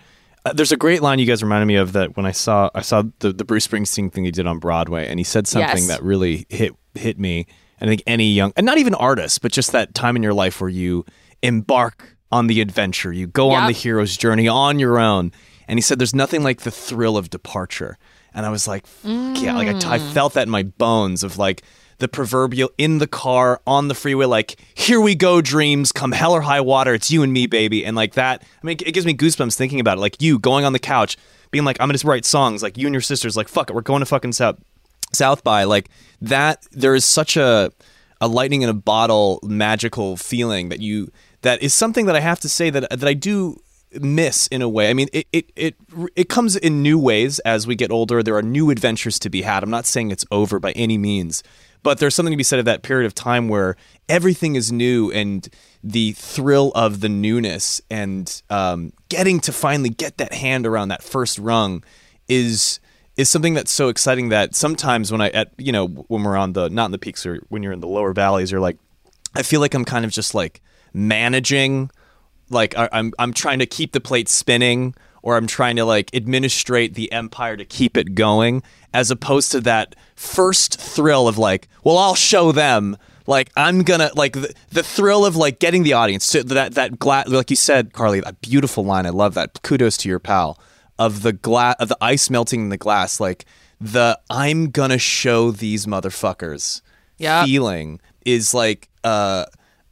[0.45, 2.81] uh, there's a great line you guys reminded me of that when I saw I
[2.81, 5.87] saw the, the Bruce Springsteen thing he did on Broadway, and he said something Yes.
[5.87, 7.47] that really hit hit me.
[7.83, 10.33] And I think any young, and not even artists, but just that time in your
[10.33, 11.05] life where you
[11.41, 15.33] embark on the adventure, you go on the hero's journey on your own.
[15.67, 17.97] And he said, "There's nothing like the thrill of departure."
[18.33, 20.13] And I was like, Fuck "Yeah!" Like I, t- I Mm.
[20.13, 21.61] felt that in my bones of like
[21.99, 26.31] the proverbial in the car on the freeway, like here we go, dreams, come hell
[26.31, 28.41] or high water, it's you and me, baby, and like that.
[28.41, 30.01] I mean, it gives me goosebumps thinking about it.
[30.01, 31.17] Like you going on the couch,
[31.51, 33.73] being like, "I'm gonna just write songs," like you and your sisters, like, "Fuck it,
[33.73, 34.55] we're going to fucking South
[35.13, 35.89] South by," like
[36.21, 36.65] that.
[36.71, 37.71] There is such a
[38.21, 41.11] a lightning in a bottle magical feeling that you
[41.41, 43.61] that is something that I have to say that that I do
[44.01, 44.89] miss in a way.
[44.89, 45.75] I mean, it it it
[46.15, 48.23] it comes in new ways as we get older.
[48.23, 49.63] There are new adventures to be had.
[49.63, 51.43] I'm not saying it's over by any means,
[51.83, 53.75] but there's something to be said of that period of time where
[54.09, 55.47] everything is new and
[55.83, 61.03] the thrill of the newness and um, getting to finally get that hand around that
[61.03, 61.83] first rung
[62.27, 62.79] is
[63.17, 66.53] is something that's so exciting that sometimes when I at you know when we're on
[66.53, 68.77] the not in the peaks or when you're in the lower valleys you're like
[69.35, 70.61] I feel like I'm kind of just like
[70.93, 71.91] managing
[72.49, 76.13] like I- I'm I'm trying to keep the plate spinning or I'm trying to like
[76.13, 81.67] administrate the empire to keep it going as opposed to that first thrill of like
[81.83, 85.93] well I'll show them like I'm gonna like the, the thrill of like getting the
[85.93, 89.05] audience to that that gla- like you said Carly a beautiful line.
[89.05, 89.61] I love that.
[89.63, 90.59] Kudos to your pal
[90.99, 93.45] of the glass of the ice melting in the glass like
[93.81, 96.81] the I'm gonna show these motherfuckers
[97.17, 97.45] Yep.
[97.45, 99.45] feeling is like uh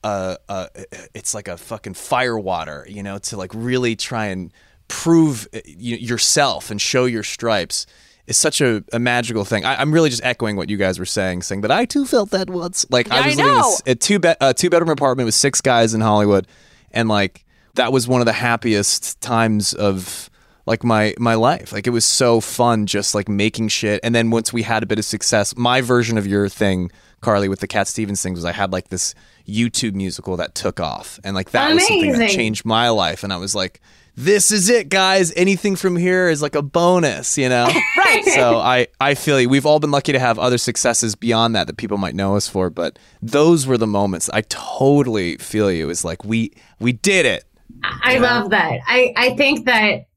[0.03, 0.67] uh uh
[1.13, 4.51] it's like a fucking firewater, you know to like really try and
[4.87, 7.85] prove uh, yourself and show your stripes
[8.27, 9.65] is such a, a magical thing.
[9.65, 12.29] I, I'm really just echoing what you guys were saying, saying that I too felt
[12.31, 12.85] that once.
[12.89, 13.69] Like Yeah, I I was living in a know.
[13.73, 16.47] s- a two bed a two bedroom apartment with six guys in Hollywood,
[16.91, 17.45] and like
[17.75, 20.29] that was one of the happiest times of
[20.65, 21.71] like my my life.
[21.71, 23.99] Like it was so fun just like making shit.
[24.03, 26.91] And then once we had a bit of success, my version of your thing,
[27.21, 29.13] Carly, with the Cat Stevens thing was I had like this
[29.47, 31.19] YouTube musical that took off.
[31.23, 33.23] And like that was something that changed my life.
[33.23, 33.81] And I was like,
[34.15, 35.31] this is it, guys.
[35.35, 37.69] Anything from here is like a bonus, you know?
[37.97, 38.25] Right.
[38.25, 39.47] so I, I feel you.
[39.47, 42.45] We've all been lucky to have other successes beyond that that people might know us
[42.45, 44.29] for, but those were the moments.
[44.33, 45.89] I totally feel you.
[45.89, 47.45] It's like we we did it.
[47.83, 48.81] I love that.
[48.85, 50.07] I, I think that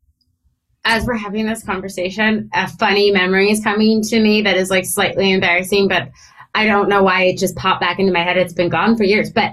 [0.84, 4.84] as we're having this conversation, a funny memory is coming to me that is like
[4.84, 6.10] slightly embarrassing, but
[6.54, 8.36] I don't know why it just popped back into my head.
[8.36, 9.52] It's been gone for years, but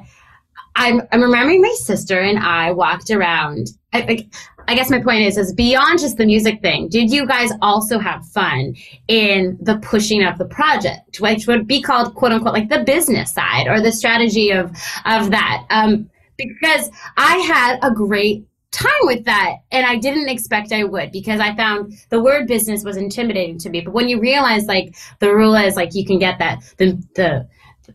[0.76, 3.68] I'm, I'm remembering my sister and I walked around.
[3.94, 4.28] I, like,
[4.68, 6.88] I guess my point is, is beyond just the music thing.
[6.90, 8.76] Did you guys also have fun
[9.08, 13.34] in the pushing of the project, which would be called quote unquote like the business
[13.34, 14.72] side or the strategy of
[15.06, 15.66] of that?
[15.70, 21.12] Um, because I had a great time with that and I didn't expect I would
[21.12, 23.82] because I found the word business was intimidating to me.
[23.82, 27.48] But when you realize like the rule is like you can get that the the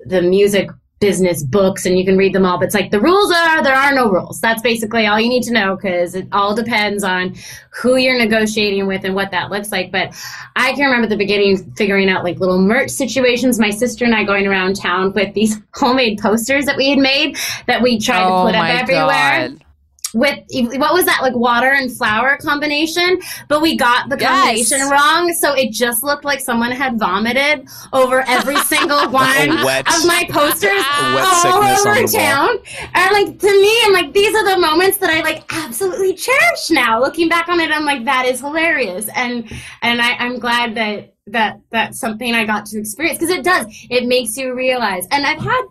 [0.04, 0.68] the music
[0.98, 3.74] business books and you can read them all but it's like the rules are there
[3.74, 7.34] are no rules that's basically all you need to know because it all depends on
[7.70, 10.14] who you're negotiating with and what that looks like but
[10.56, 14.24] i can remember the beginning figuring out like little merch situations my sister and i
[14.24, 18.46] going around town with these homemade posters that we had made that we tried oh
[18.46, 19.65] to put up everywhere God.
[20.14, 23.18] With what was that like water and flour combination?
[23.48, 24.30] But we got the Yes.
[24.70, 29.86] combination wrong so it just looked like someone had vomited over every single one wet-
[29.88, 32.06] of my posters A all over on the wall.
[32.08, 32.56] town.
[32.94, 36.70] And like to me i'm like these are the moments that i like absolutely cherish
[36.70, 37.00] now.
[37.00, 39.08] Looking back on it i'm like that is hilarious.
[39.16, 39.50] And
[39.82, 43.66] and I, i'm glad that that that's something i got to experience because it does.
[43.90, 45.06] It makes you realize.
[45.10, 45.62] And i've had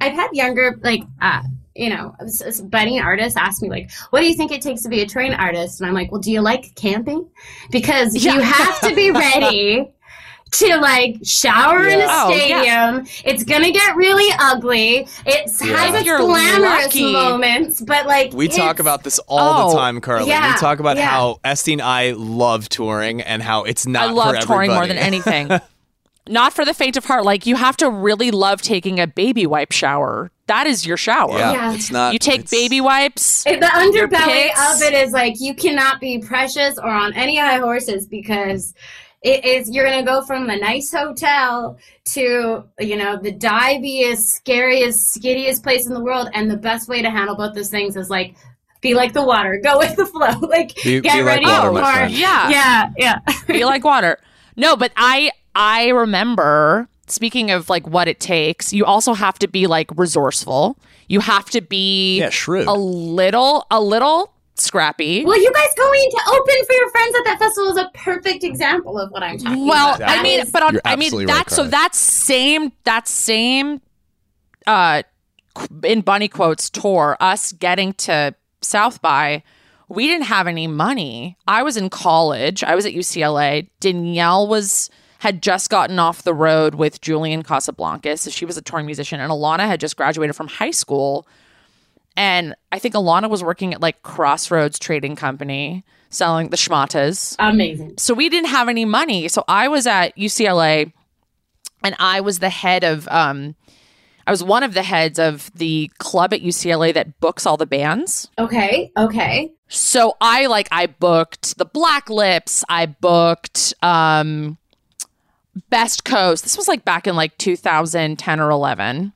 [0.00, 1.42] i've had younger like uh
[1.76, 4.82] you know, s- s- budding artists ask me like, "What do you think it takes
[4.82, 7.26] to be a train artist?" And I'm like, "Well, do you like camping?
[7.70, 9.90] Because you have to be ready
[10.52, 12.08] to like shower in a Yeah.
[12.24, 12.36] Oh, yeah.
[12.38, 13.06] stadium.
[13.24, 15.08] It's gonna get really ugly.
[15.26, 15.76] It Yeah.
[15.76, 17.12] has its You're glamorous lucky.
[17.12, 20.28] moments, but like We talk about this all Oh, the time, Carly.
[20.28, 21.06] yeah, we talk about yeah.
[21.10, 24.86] how Este and I love touring and how it's not I love for touring more
[24.86, 25.50] than anything.
[26.28, 27.24] Not for the faint of heart.
[27.24, 30.30] Like you have to really love taking a baby wipe shower.
[30.46, 31.38] That is your shower.
[31.38, 31.74] yeah, Yeah.
[31.74, 32.12] it's not.
[32.12, 33.44] You take baby wipes.
[33.46, 37.58] It- the underbelly of it is like you cannot be precious or on any high
[37.58, 38.74] horses because
[39.22, 41.78] it is you're gonna go from a nice hotel
[42.14, 47.02] to you know the diviest, scariest, skittiest place in the world, and the best way
[47.02, 48.34] to handle both those things is like
[48.82, 51.68] be like the water, go with the flow, like Be- get be like ready water,
[52.08, 52.12] for.
[52.12, 52.50] Yeah.
[52.50, 53.18] yeah, yeah.
[53.46, 54.18] be like water.
[54.54, 59.48] No, but I I remember speaking of like what it takes, you also have to
[59.48, 60.78] be like resourceful.
[61.08, 62.66] You have to be Yeah, shrewd.
[62.66, 65.24] a little a little scrappy.
[65.24, 68.42] Well, you guys going to open for your friends at that festival is a perfect
[68.44, 70.08] example of what I'm talking Well, about.
[70.10, 73.80] I mean, but on, You're I mean absolutely right, so that same that same
[74.66, 75.02] uh
[75.84, 79.42] in bunny quotes tour us getting to South by
[79.88, 81.36] we didn't have any money.
[81.46, 82.64] I was in college.
[82.64, 83.68] I was at UCLA.
[83.78, 88.20] Danielle was had just gotten off the road with Julian Casablancas.
[88.20, 91.26] So she was a touring musician and Alana had just graduated from high school.
[92.16, 97.94] And I think Alana was working at like Crossroads Trading Company selling the schmatas amazing.
[97.98, 99.28] so we didn't have any money.
[99.28, 100.92] So I was at UCLA
[101.82, 103.54] and I was the head of um
[104.26, 107.66] I was one of the heads of the club at UCLA that books all the
[107.66, 108.28] bands.
[108.38, 109.52] Okay, okay.
[109.68, 114.58] So I like I booked the Black Lips, I booked um
[115.70, 116.44] Best Coast.
[116.44, 119.12] This was like back in like 2010 or 11.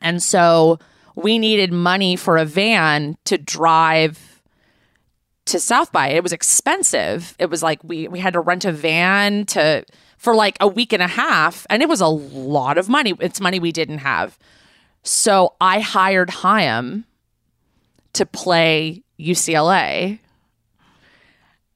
[0.00, 0.78] And so
[1.16, 4.42] we needed money for a van to drive
[5.46, 6.08] to South by.
[6.08, 7.34] It was expensive.
[7.38, 9.84] It was like we we had to rent a van to
[10.16, 13.14] for like a week and a half and it was a lot of money.
[13.20, 14.38] It's money we didn't have.
[15.02, 17.04] So I hired Haim
[18.12, 20.20] to play UCLA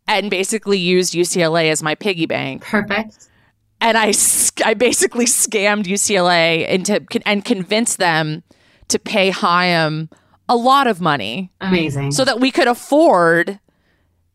[0.07, 2.63] and basically used UCLA as my piggy bank.
[2.63, 3.29] Perfect.
[3.85, 4.15] And I,
[4.65, 8.43] I basically scammed UCLA into and convinced them
[8.89, 10.09] to pay Haim
[10.49, 12.13] a lot of money Amazing.
[12.13, 13.61] so that we could afford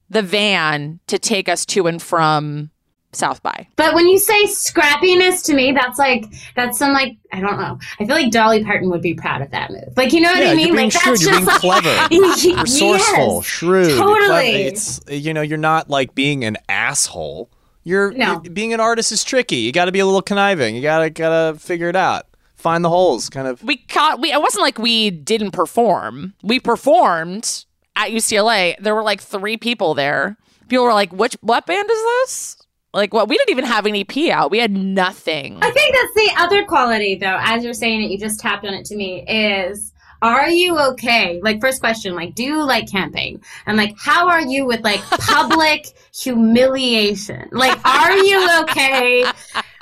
[0.07, 2.69] the van to take us to and from
[3.11, 3.67] South by.
[3.75, 6.25] But when you say scrappiness to me, that's like
[6.55, 7.79] that's some like I don't know.
[7.99, 9.97] I feel like Dolly Parton would be proud of that move.
[9.97, 10.67] Like you know what yeah, I mean?
[10.67, 11.17] you're being like shrewd.
[11.17, 13.97] that's You're being just like, clever, resourceful, Yes, shrewd.
[13.97, 14.27] Totally.
[14.27, 14.57] clever.
[14.57, 17.49] It's you know, you're not like being an asshole.
[17.83, 18.33] You're, No.
[18.33, 19.57] you're- being an artist is tricky.
[19.57, 20.75] You got to be a little conniving.
[20.75, 22.25] You gotta gotta figure it out.
[22.55, 23.29] Find the holes.
[23.29, 23.63] Kind of.
[23.63, 26.33] We caught we it wasn't like we didn't perform.
[26.43, 27.65] We performed
[27.95, 28.75] at UCLA.
[28.79, 30.35] There were like 3 people there.
[30.67, 32.57] People were like, "Which what band is this?"
[32.93, 33.29] Like, what?
[33.29, 34.51] We didn't even have an EP out.
[34.51, 35.57] We had nothing.
[35.61, 37.37] I think that's the other quality, though.
[37.39, 39.23] As you're saying it, you just tapped on it to me.
[39.27, 41.39] Is are you okay?
[41.41, 43.41] Like, first question, like, do you like camping?
[43.65, 47.49] And like, how are you with like public humiliation?
[47.51, 49.25] Like, are you okay?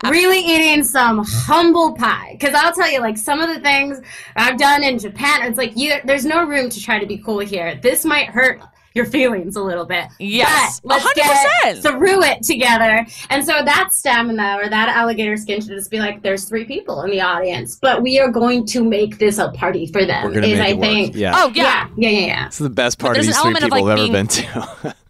[0.09, 2.37] Really eating some humble pie?
[2.39, 3.99] Because I'll tell you, like, some of the things
[4.35, 5.95] I've done in Japan, it's like you.
[6.05, 7.79] There's no room to try to be cool here.
[7.81, 8.61] This might hurt
[8.97, 10.07] your feelings a little bit.
[10.19, 11.73] Yes, but let's 100%.
[11.73, 13.05] get through it together.
[13.29, 17.03] And so that stamina or that alligator skin should just be like, there's three people
[17.03, 20.25] in the audience, but we are going to make this a party for them.
[20.25, 20.83] We're gonna is make I it work.
[20.83, 21.15] think.
[21.15, 21.33] Yeah.
[21.35, 21.63] oh yeah.
[21.95, 22.45] yeah, yeah, yeah, yeah.
[22.47, 24.95] It's the best part of these three people like, I've ever being- been to.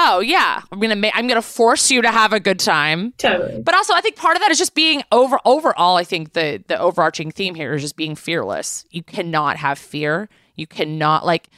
[0.00, 0.62] Oh yeah.
[0.70, 1.12] I'm gonna make.
[1.16, 3.14] I'm gonna force you to have a good time.
[3.18, 3.62] Totally.
[3.62, 5.40] But also, I think part of that is just being over.
[5.44, 8.84] Overall, I think the the overarching theme here is just being fearless.
[8.90, 10.28] You cannot have fear.
[10.54, 11.48] You cannot like.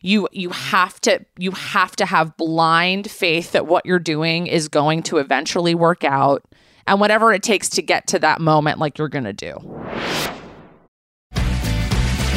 [0.00, 4.68] You you have to you have to have blind faith that what you're doing is
[4.68, 6.44] going to eventually work out
[6.86, 9.54] and whatever it takes to get to that moment like you're going to do.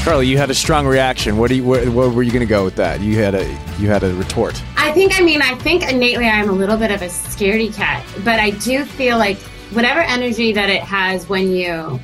[0.04, 1.38] Carly, you had a strong reaction.
[1.38, 1.64] What do you?
[1.64, 3.00] Where, where were you going to go with that?
[3.00, 3.48] You had a
[3.80, 4.62] you had a retort.
[4.76, 8.06] I think, I mean, I think innately I'm a little bit of a scaredy cat,
[8.26, 9.38] but I do feel like
[9.72, 12.00] whatever energy that it has when you,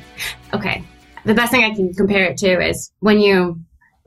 [0.54, 0.82] okay,
[1.24, 3.60] the best thing I can compare it to is when you,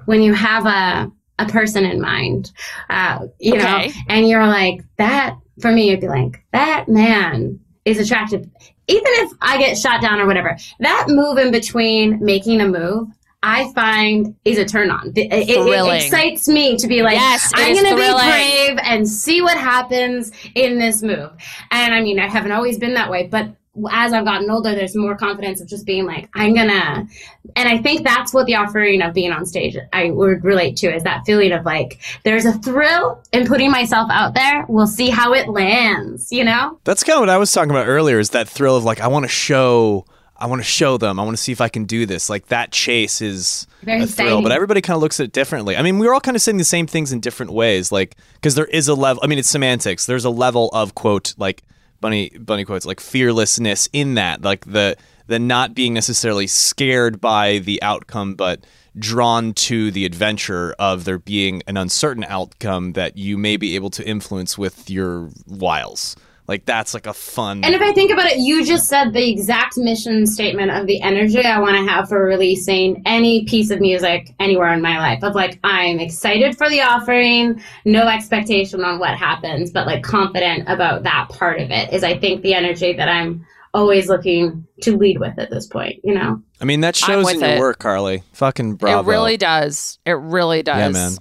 [0.06, 2.52] when you have a, a person in mind,
[2.90, 3.64] uh, you Okay.
[3.88, 8.48] know, and you're like, that, for me, it'd be like, that man is attractive.
[8.88, 13.08] Even if I get shot down or whatever, that move in between making a move,
[13.46, 15.12] I find is a turn on.
[15.16, 19.08] It, it- it excites me to be like, Yes, I'm going to be brave and
[19.10, 21.30] see what happens in this move.
[21.72, 23.50] And I mean, I haven't always been that way, but
[23.92, 27.08] as I've gotten older, there's more confidence of just being like, I'm gonna,
[27.56, 30.94] and I think that's what the offering of being on stage I would relate to
[30.94, 34.66] is that feeling of like, there's a thrill in putting myself out there.
[34.70, 36.80] We'll see how it lands, you know?
[36.84, 38.20] That's kind of what I was talking about earlier.
[38.20, 40.06] Is that thrill of like I want to show,
[40.38, 42.30] I want to show them, I want to see if I can do this.
[42.30, 45.76] Like that chase is Very a thrill, but everybody kind of looks at it differently.
[45.76, 48.54] I mean, we're all kind of saying the same things in different ways, like because
[48.54, 49.20] there is a level.
[49.24, 50.06] I mean, it's semantics.
[50.06, 51.64] There's a level of quote like
[52.04, 54.96] bunny bunny quotes like fearlessness in that, like the
[55.26, 58.66] the not being necessarily scared by the outcome, but
[59.00, 63.90] drawn to the adventure of there being an uncertain outcome that you may be able
[63.90, 66.16] to influence with your wiles.
[66.48, 67.64] Like that's like a fun.
[67.64, 71.02] And if I think about it, you just said the exact mission statement of the
[71.02, 75.24] energy I want to have for releasing any piece of music anywhere in my life.
[75.24, 80.68] Of like, I'm excited for the offering, no expectation on what happens, but like confident
[80.68, 84.98] about that part of it is, I think, the energy that I'm always looking to
[84.98, 86.42] lead with at this point, you know?
[86.62, 87.60] I mean, that shows with in your it.
[87.60, 88.24] work, Carly.
[88.34, 89.00] Fucking bravo.
[89.00, 89.98] It really does.
[90.06, 90.78] It really does.
[90.78, 91.18] Yeah, man.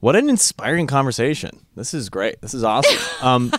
[0.00, 1.64] What an inspiring conversation.
[1.76, 2.40] This is great.
[2.40, 2.98] This is awesome.
[3.22, 3.52] Um,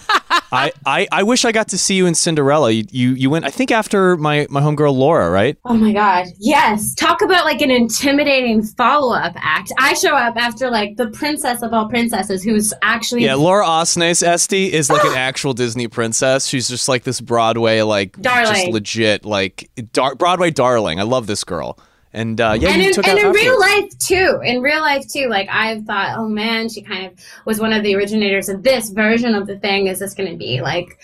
[0.54, 2.72] I, I, I wish I got to see you in Cinderella.
[2.72, 5.58] You, you, you went, I think, after my, my homegirl Laura, right?
[5.66, 6.28] Oh my God.
[6.40, 6.94] Yes.
[6.96, 9.72] Talk about like an intimidating follow up act.
[9.80, 14.22] I show up after like the princess of all princesses who's actually Yeah, Laura Osnes
[14.22, 16.46] Este is like an actual Disney princess.
[16.46, 18.72] She's just like this Broadway, like, just Darling.
[18.74, 21.00] legit, like, dar- Broadway darling.
[21.00, 21.80] I love this girl.
[22.16, 24.40] And uh, yeah, and in, and in real life too.
[24.44, 25.28] In real life too.
[25.30, 27.14] Like i've thought oh man she kind of
[27.46, 29.88] was one of the originators of this version of the thing.
[29.88, 31.00] Is this going to be like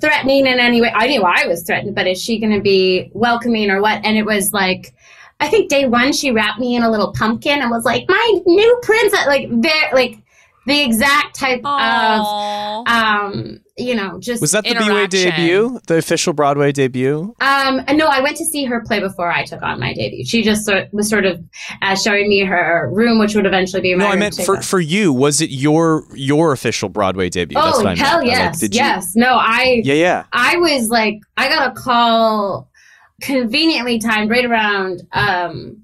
[0.00, 0.92] threatening in any way?
[0.94, 4.04] I knew i was threatened but is she going to be welcoming or what?
[4.04, 4.94] And it was like
[5.40, 8.40] i think day one she wrapped me in a little pumpkin and was like my
[8.46, 10.21] new princess like there like
[10.66, 15.80] the exact type of um you know just Was that the BWay debut?
[15.88, 17.34] The official Broadway debut?
[17.40, 20.24] Um, no, I went to see her play before I took on my debut.
[20.24, 21.42] She just sort, was sort of
[21.80, 24.78] uh, showing me her room, which would eventually be my No, I meant for, for
[24.78, 25.12] you.
[25.12, 27.54] Was it your your official Broadway debut?
[27.54, 28.38] That's Oh what I hell meant.
[28.38, 29.16] I was like, yes, you- yes.
[29.16, 30.24] No, I Yeah, yeah.
[30.32, 32.68] I was like I got a call
[33.20, 35.78] conveniently timed right around um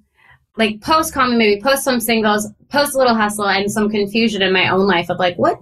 [0.56, 4.52] like post common maybe post some singles, post a little hustle and some confusion in
[4.52, 5.58] my own life of like what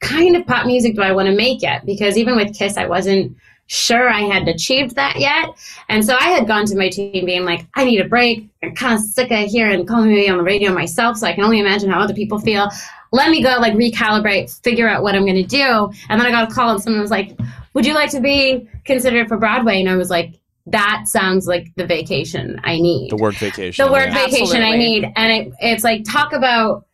[0.00, 1.84] kind of pop music do I want to make yet?
[1.86, 3.36] Because even with Kiss I wasn't
[3.66, 5.50] sure I had achieved that yet.
[5.88, 8.48] And so I had gone to my team being like, I need a break.
[8.62, 11.44] I'm kind of sick of hearing calling me on the radio myself, so I can
[11.44, 12.68] only imagine how other people feel.
[13.12, 15.90] Let me go like recalibrate, figure out what I'm going to do.
[16.08, 17.38] And then I got a call and someone was like,
[17.74, 19.80] Would you like to be considered for Broadway?
[19.80, 23.84] And I was like, That sounds like the vacation I need The work vacation.
[23.84, 24.26] the work yeah.
[24.26, 25.12] vacation I need.
[25.14, 26.86] And it, it's like, talk about,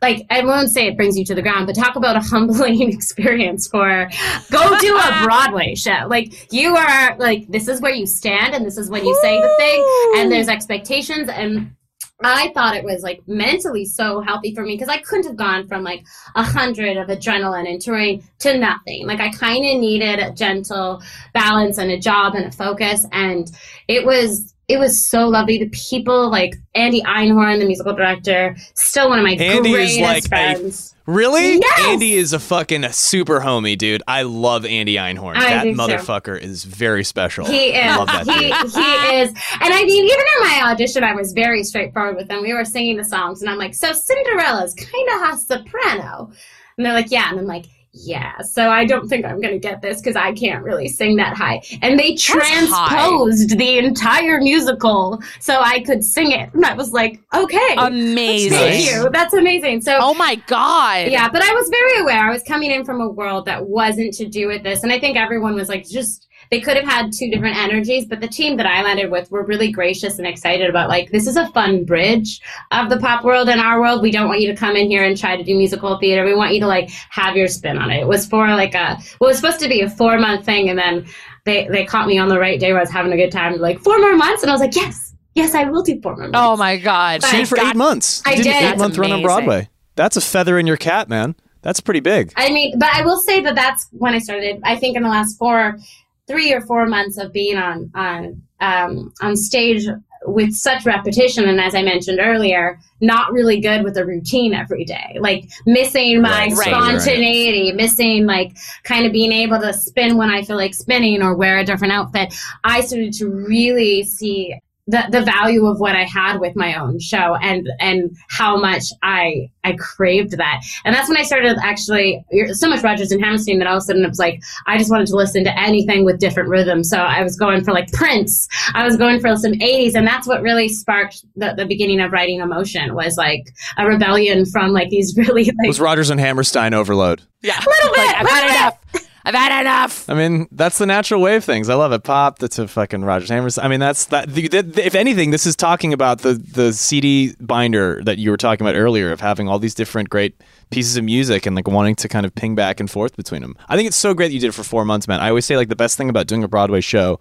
[0.00, 2.90] like, I won't say it brings you to the ground, but talk about a humbling
[2.90, 4.08] experience for
[4.50, 6.06] go do a Broadway show.
[6.08, 9.40] Like, you are, like, this is where you stand and this is when you say
[9.42, 11.28] the thing, and there's expectations.
[11.28, 11.75] And
[12.22, 15.68] I thought it was like mentally so healthy for me because I couldn't have gone
[15.68, 16.04] from like
[16.34, 19.06] a hundred of adrenaline and touring to nothing.
[19.06, 21.02] Like I kind of needed a gentle
[21.34, 23.50] balance and a job and a focus, and
[23.86, 25.58] it was it was so lovely.
[25.58, 30.26] The people like Andy Einhorn, the musical director, still one of my Andy greatest like
[30.26, 30.95] friends.
[31.06, 31.58] Really?
[31.58, 31.80] Yes!
[31.86, 34.02] Andy is a fucking super homie, dude.
[34.08, 35.36] I love Andy Einhorn.
[35.36, 37.46] I that motherfucker is very special.
[37.46, 37.84] He is.
[37.84, 39.28] I love that he, he is.
[39.28, 42.42] And I mean, even in my audition, I was very straightforward with them.
[42.42, 46.32] We were singing the songs, and I'm like, so Cinderella's kind of a soprano.
[46.76, 47.30] And they're like, yeah.
[47.30, 47.66] And I'm like,
[47.98, 51.16] yeah, so I don't think I'm going to get this because I can't really sing
[51.16, 51.62] that high.
[51.80, 52.16] And they high.
[52.16, 56.52] transposed the entire musical so I could sing it.
[56.52, 57.74] And I was like, okay.
[57.78, 58.50] Amazing.
[58.50, 59.08] Thank you.
[59.10, 59.80] That's amazing.
[59.80, 61.08] So, Oh my god.
[61.10, 62.28] yeah, but I was very aware.
[62.28, 64.82] I was coming in from a world that wasn't to do with this.
[64.82, 68.20] And I think everyone was like, just, they could have had two different energies, but
[68.20, 71.36] the team that I landed with were really gracious and excited about, like, this is
[71.36, 72.40] a fun bridge
[72.70, 74.02] of the pop world and our world.
[74.02, 76.24] We don't want you to come in here and try to do musical theater.
[76.24, 78.00] We want you to, like, have your spin on it.
[78.00, 80.68] It was for, like, a, well, it was supposed to be a four month thing.
[80.70, 81.06] And then
[81.44, 83.56] they, they caught me on the right day where I was having a good time.
[83.58, 84.42] Like, four more months?
[84.42, 86.38] And I was like, yes, yes, I will do four more months.
[86.40, 87.20] Oh my god.
[87.22, 88.22] But- She did for God- eight months.
[88.26, 88.62] I You did an did.
[88.74, 89.22] eight month That's run on.
[89.22, 89.68] Broadway.
[89.96, 91.34] That's a feather in your cap, man.
[91.62, 92.32] That's pretty big.
[92.36, 94.60] I mean, but I will say that that's when I started.
[94.62, 95.78] I think in the last four,
[96.26, 99.84] three or four months of being on on um, on stage
[100.28, 104.84] with such repetition, and as I mentioned earlier, not really good with a routine every
[104.84, 106.66] day, like missing my Right, right.
[106.68, 111.36] spontaneity, missing like kind of being able to spin when I feel like spinning or
[111.36, 112.34] wear a different outfit.
[112.64, 114.54] I started to really see.
[114.88, 118.84] The, the value of what I had with my own show and and how much
[119.02, 123.20] I I craved that and that's when I started actually you're- so much Rodgers and
[123.20, 125.58] Hammerstein that all of a sudden it was like I just wanted to listen to
[125.58, 126.88] anything with different rhythms.
[126.88, 130.28] So I was going for like Prince, I was going for some 80s, and that's
[130.28, 134.88] what really sparked the, the beginning of writing emotion was like a rebellion from like
[134.90, 137.22] these really like was Rodgers and Hammerstein overload.
[137.42, 137.58] Yeah.
[137.58, 139.05] A little bit, Like, I've had little enough.
[139.26, 140.08] I've had enough.
[140.08, 141.68] I mean, that's the natural wave things.
[141.68, 142.04] I love it.
[142.04, 143.64] Pop that's a fucking Rodgers Hammerstein.
[143.64, 144.32] I mean, that's that.
[144.32, 148.36] The, the, if anything, this is talking about the the CD binder that you were
[148.36, 151.96] talking about earlier of having all these different great pieces of music and like wanting
[151.96, 153.56] to kind of ping back and forth between them.
[153.68, 155.18] I think it's so great that you did it for four months, man.
[155.18, 157.18] I always say like the best thing about doing a Broadway show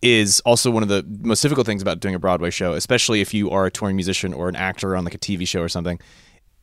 [0.00, 3.34] is also one of the most difficult things about doing a Broadway show, especially if
[3.34, 6.00] you are a touring musician or an actor on like a TV show or something.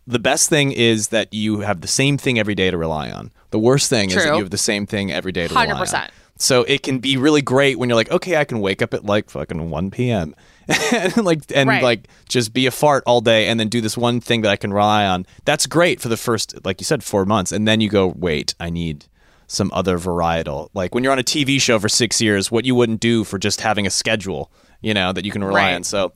[0.08, 3.32] The best thing is that you have the same thing every day to rely on.
[3.52, 5.86] The worst thing is that you have the same thing every day to rely on.
[5.86, 6.10] 100%.
[6.38, 9.04] So it can be really great when you're like, okay, I can wake up at
[9.06, 10.34] like fucking 1 p.m.
[10.94, 11.84] and like and Right.
[11.84, 14.56] like just be a fart all day and then do this one thing that I
[14.56, 15.26] can rely on.
[15.46, 18.56] That's great for the first, like you said, four months, and then you go, wait,
[18.60, 19.06] I need
[19.48, 20.70] some other varietal.
[20.74, 23.38] Like when you're on a TV show for six years, what you wouldn't do for
[23.40, 24.50] just having a schedule,
[24.82, 25.74] you know, that you can rely Right.
[25.76, 25.84] on.
[25.84, 26.14] So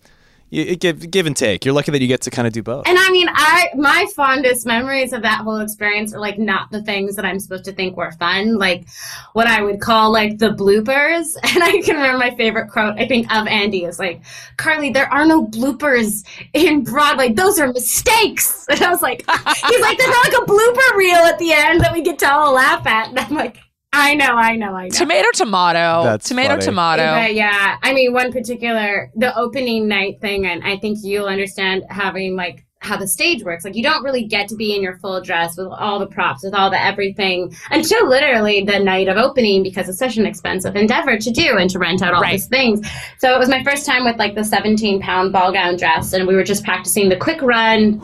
[0.54, 1.66] you, give give and take.
[1.66, 2.88] You're lucky that you get to kind of do both.
[2.88, 6.84] And I mean, I my fondest memories of that whole experience are like not the
[6.84, 8.86] things that I'm supposed to think were fun, like
[9.34, 11.36] what I would call like the bloopers.
[11.54, 14.24] And I can remember my favorite quote I think of Andy is like,
[14.58, 19.24] "Carly, there are no bloopers in Broadway; those are mistakes." And I was like,
[19.68, 22.32] "He's like, there's not like a blooper reel at the end that we get to
[22.32, 23.58] all laugh at." And I'm like,
[23.94, 26.04] "I know, I know, I know." Tomato, tomato.
[26.04, 26.66] That's tomato, funny.
[26.66, 27.04] tomato.
[27.14, 31.84] But yeah, I mean, one particular, the opening night thing, and I think you'll understand
[31.89, 33.64] having like how the stage works.
[33.64, 36.44] Like, you don't really get to be in your full dress with all the props,
[36.44, 40.76] with all the everything until literally the night of opening because it's such an expensive
[40.76, 42.34] endeavor to do and to rent out all Right.
[42.34, 42.86] these things.
[43.20, 46.28] So it was my first time with like the 17 pound ball gown dress, and
[46.28, 48.02] we were just practicing the quick run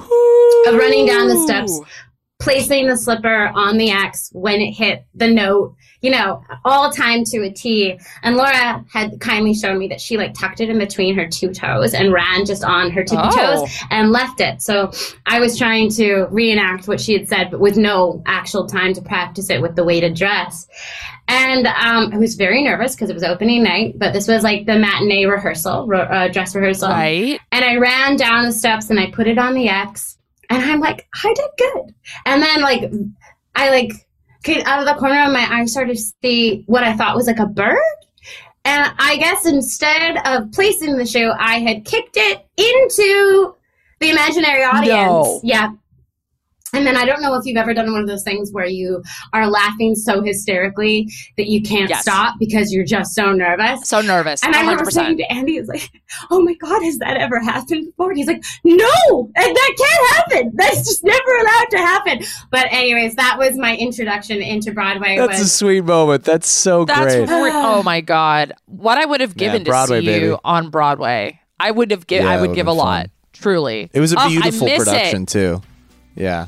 [0.67, 1.77] of running down the steps
[2.41, 7.23] placing the slipper on the X when it hit the note, you know, all time
[7.25, 7.99] to a T.
[8.23, 11.53] And Laura had kindly shown me that she like tucked it in between her two
[11.53, 13.35] toes and ran just on her tippy Oh.
[13.65, 14.61] toes and left it.
[14.61, 14.91] So
[15.25, 19.01] I was trying to reenact what she had said, but with no actual time to
[19.01, 20.67] practice it with the weighted dress.
[21.27, 24.65] And um, I was very nervous because it was opening night, but this was like
[24.65, 26.89] the matinee rehearsal, uh, dress rehearsal.
[26.89, 27.39] Right.
[27.51, 30.17] And I ran down the steps and I put it on the X.
[30.49, 31.93] And I'm like, I did good.
[32.25, 32.91] And then like
[33.55, 33.91] I like
[34.65, 37.39] out of the corner of my eye started to see what I thought was like
[37.39, 37.77] a bird.
[38.65, 43.55] And I guess instead of placing the shoe, I had kicked it into
[43.99, 44.89] the imaginary audience.
[44.89, 45.39] No.
[45.43, 45.71] Yeah.
[46.73, 49.01] And then I don't know if you've ever done one of those things where you
[49.33, 51.07] are laughing so hysterically
[51.37, 52.01] that you can't Yes.
[52.03, 53.87] stop because you're just so nervous.
[53.89, 54.43] So nervous.
[54.43, 55.89] And I remember saying to Andy, "Is like,
[56.29, 60.15] oh my god, has that ever happened before?" And he's like, "No, and that can't
[60.15, 60.51] happen.
[60.55, 62.19] That's just never allowed to happen."
[62.51, 65.17] But anyways, that was my introduction into Broadway.
[65.17, 66.23] That's a sweet moment.
[66.23, 67.29] That's so That's great.
[67.29, 68.53] re- oh my god!
[68.67, 70.25] What I would have given to Broadway, see baby.
[70.27, 72.27] you on Broadway, I would have given.
[72.27, 73.09] Yeah, I would give a been lot.
[73.33, 74.85] Truly, It was a Oh, I beautiful miss it.
[74.85, 75.61] production too.
[76.15, 76.47] Yeah.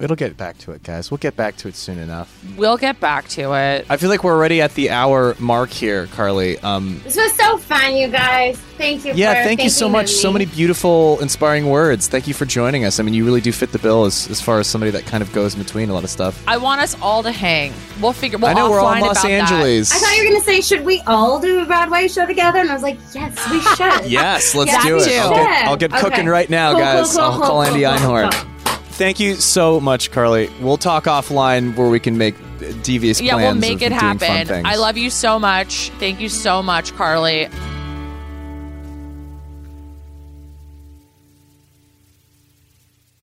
[0.00, 1.10] It'll get back to it, guys.
[1.10, 2.34] We'll get back to it soon enough.
[2.56, 3.84] We'll get back to it.
[3.90, 6.58] I feel like we're already at the hour mark here, Carly.
[6.60, 8.58] Um, this was so fun, you guys.
[8.78, 9.12] Thank you.
[9.14, 10.04] yeah, for thank you so much.
[10.04, 12.08] of So many beautiful, inspiring words.
[12.08, 12.98] Thank you for joining us.
[12.98, 15.22] I mean, you really do fit the bill as, as far as somebody that kind
[15.22, 16.42] of goes in between a lot of stuff.
[16.48, 17.74] I want us all to hang.
[18.00, 18.38] We'll figure.
[18.38, 19.30] We'll I know we're all in Los about that.
[19.52, 19.92] Angeles.
[19.92, 22.58] I thought you were gonna say, should we all do a Broadway show together?
[22.60, 24.10] And I was like, yes, we should.
[24.10, 25.08] Yes, let's Yeah, do it.
[25.20, 26.00] I'll get, I'll get Okay.
[26.00, 27.12] cooking right now, Cool, cool, guys.
[27.12, 28.46] cool, I'll cool, call cool, Andy cool, Einhorn.
[29.00, 30.50] Thank you so much, Carly.
[30.60, 32.34] We'll talk offline where we can make
[32.82, 33.58] devious Yeah, plans.
[33.58, 34.66] we'll make it happen.
[34.66, 35.90] I love you so much.
[35.98, 37.48] Thank you so much, Carly.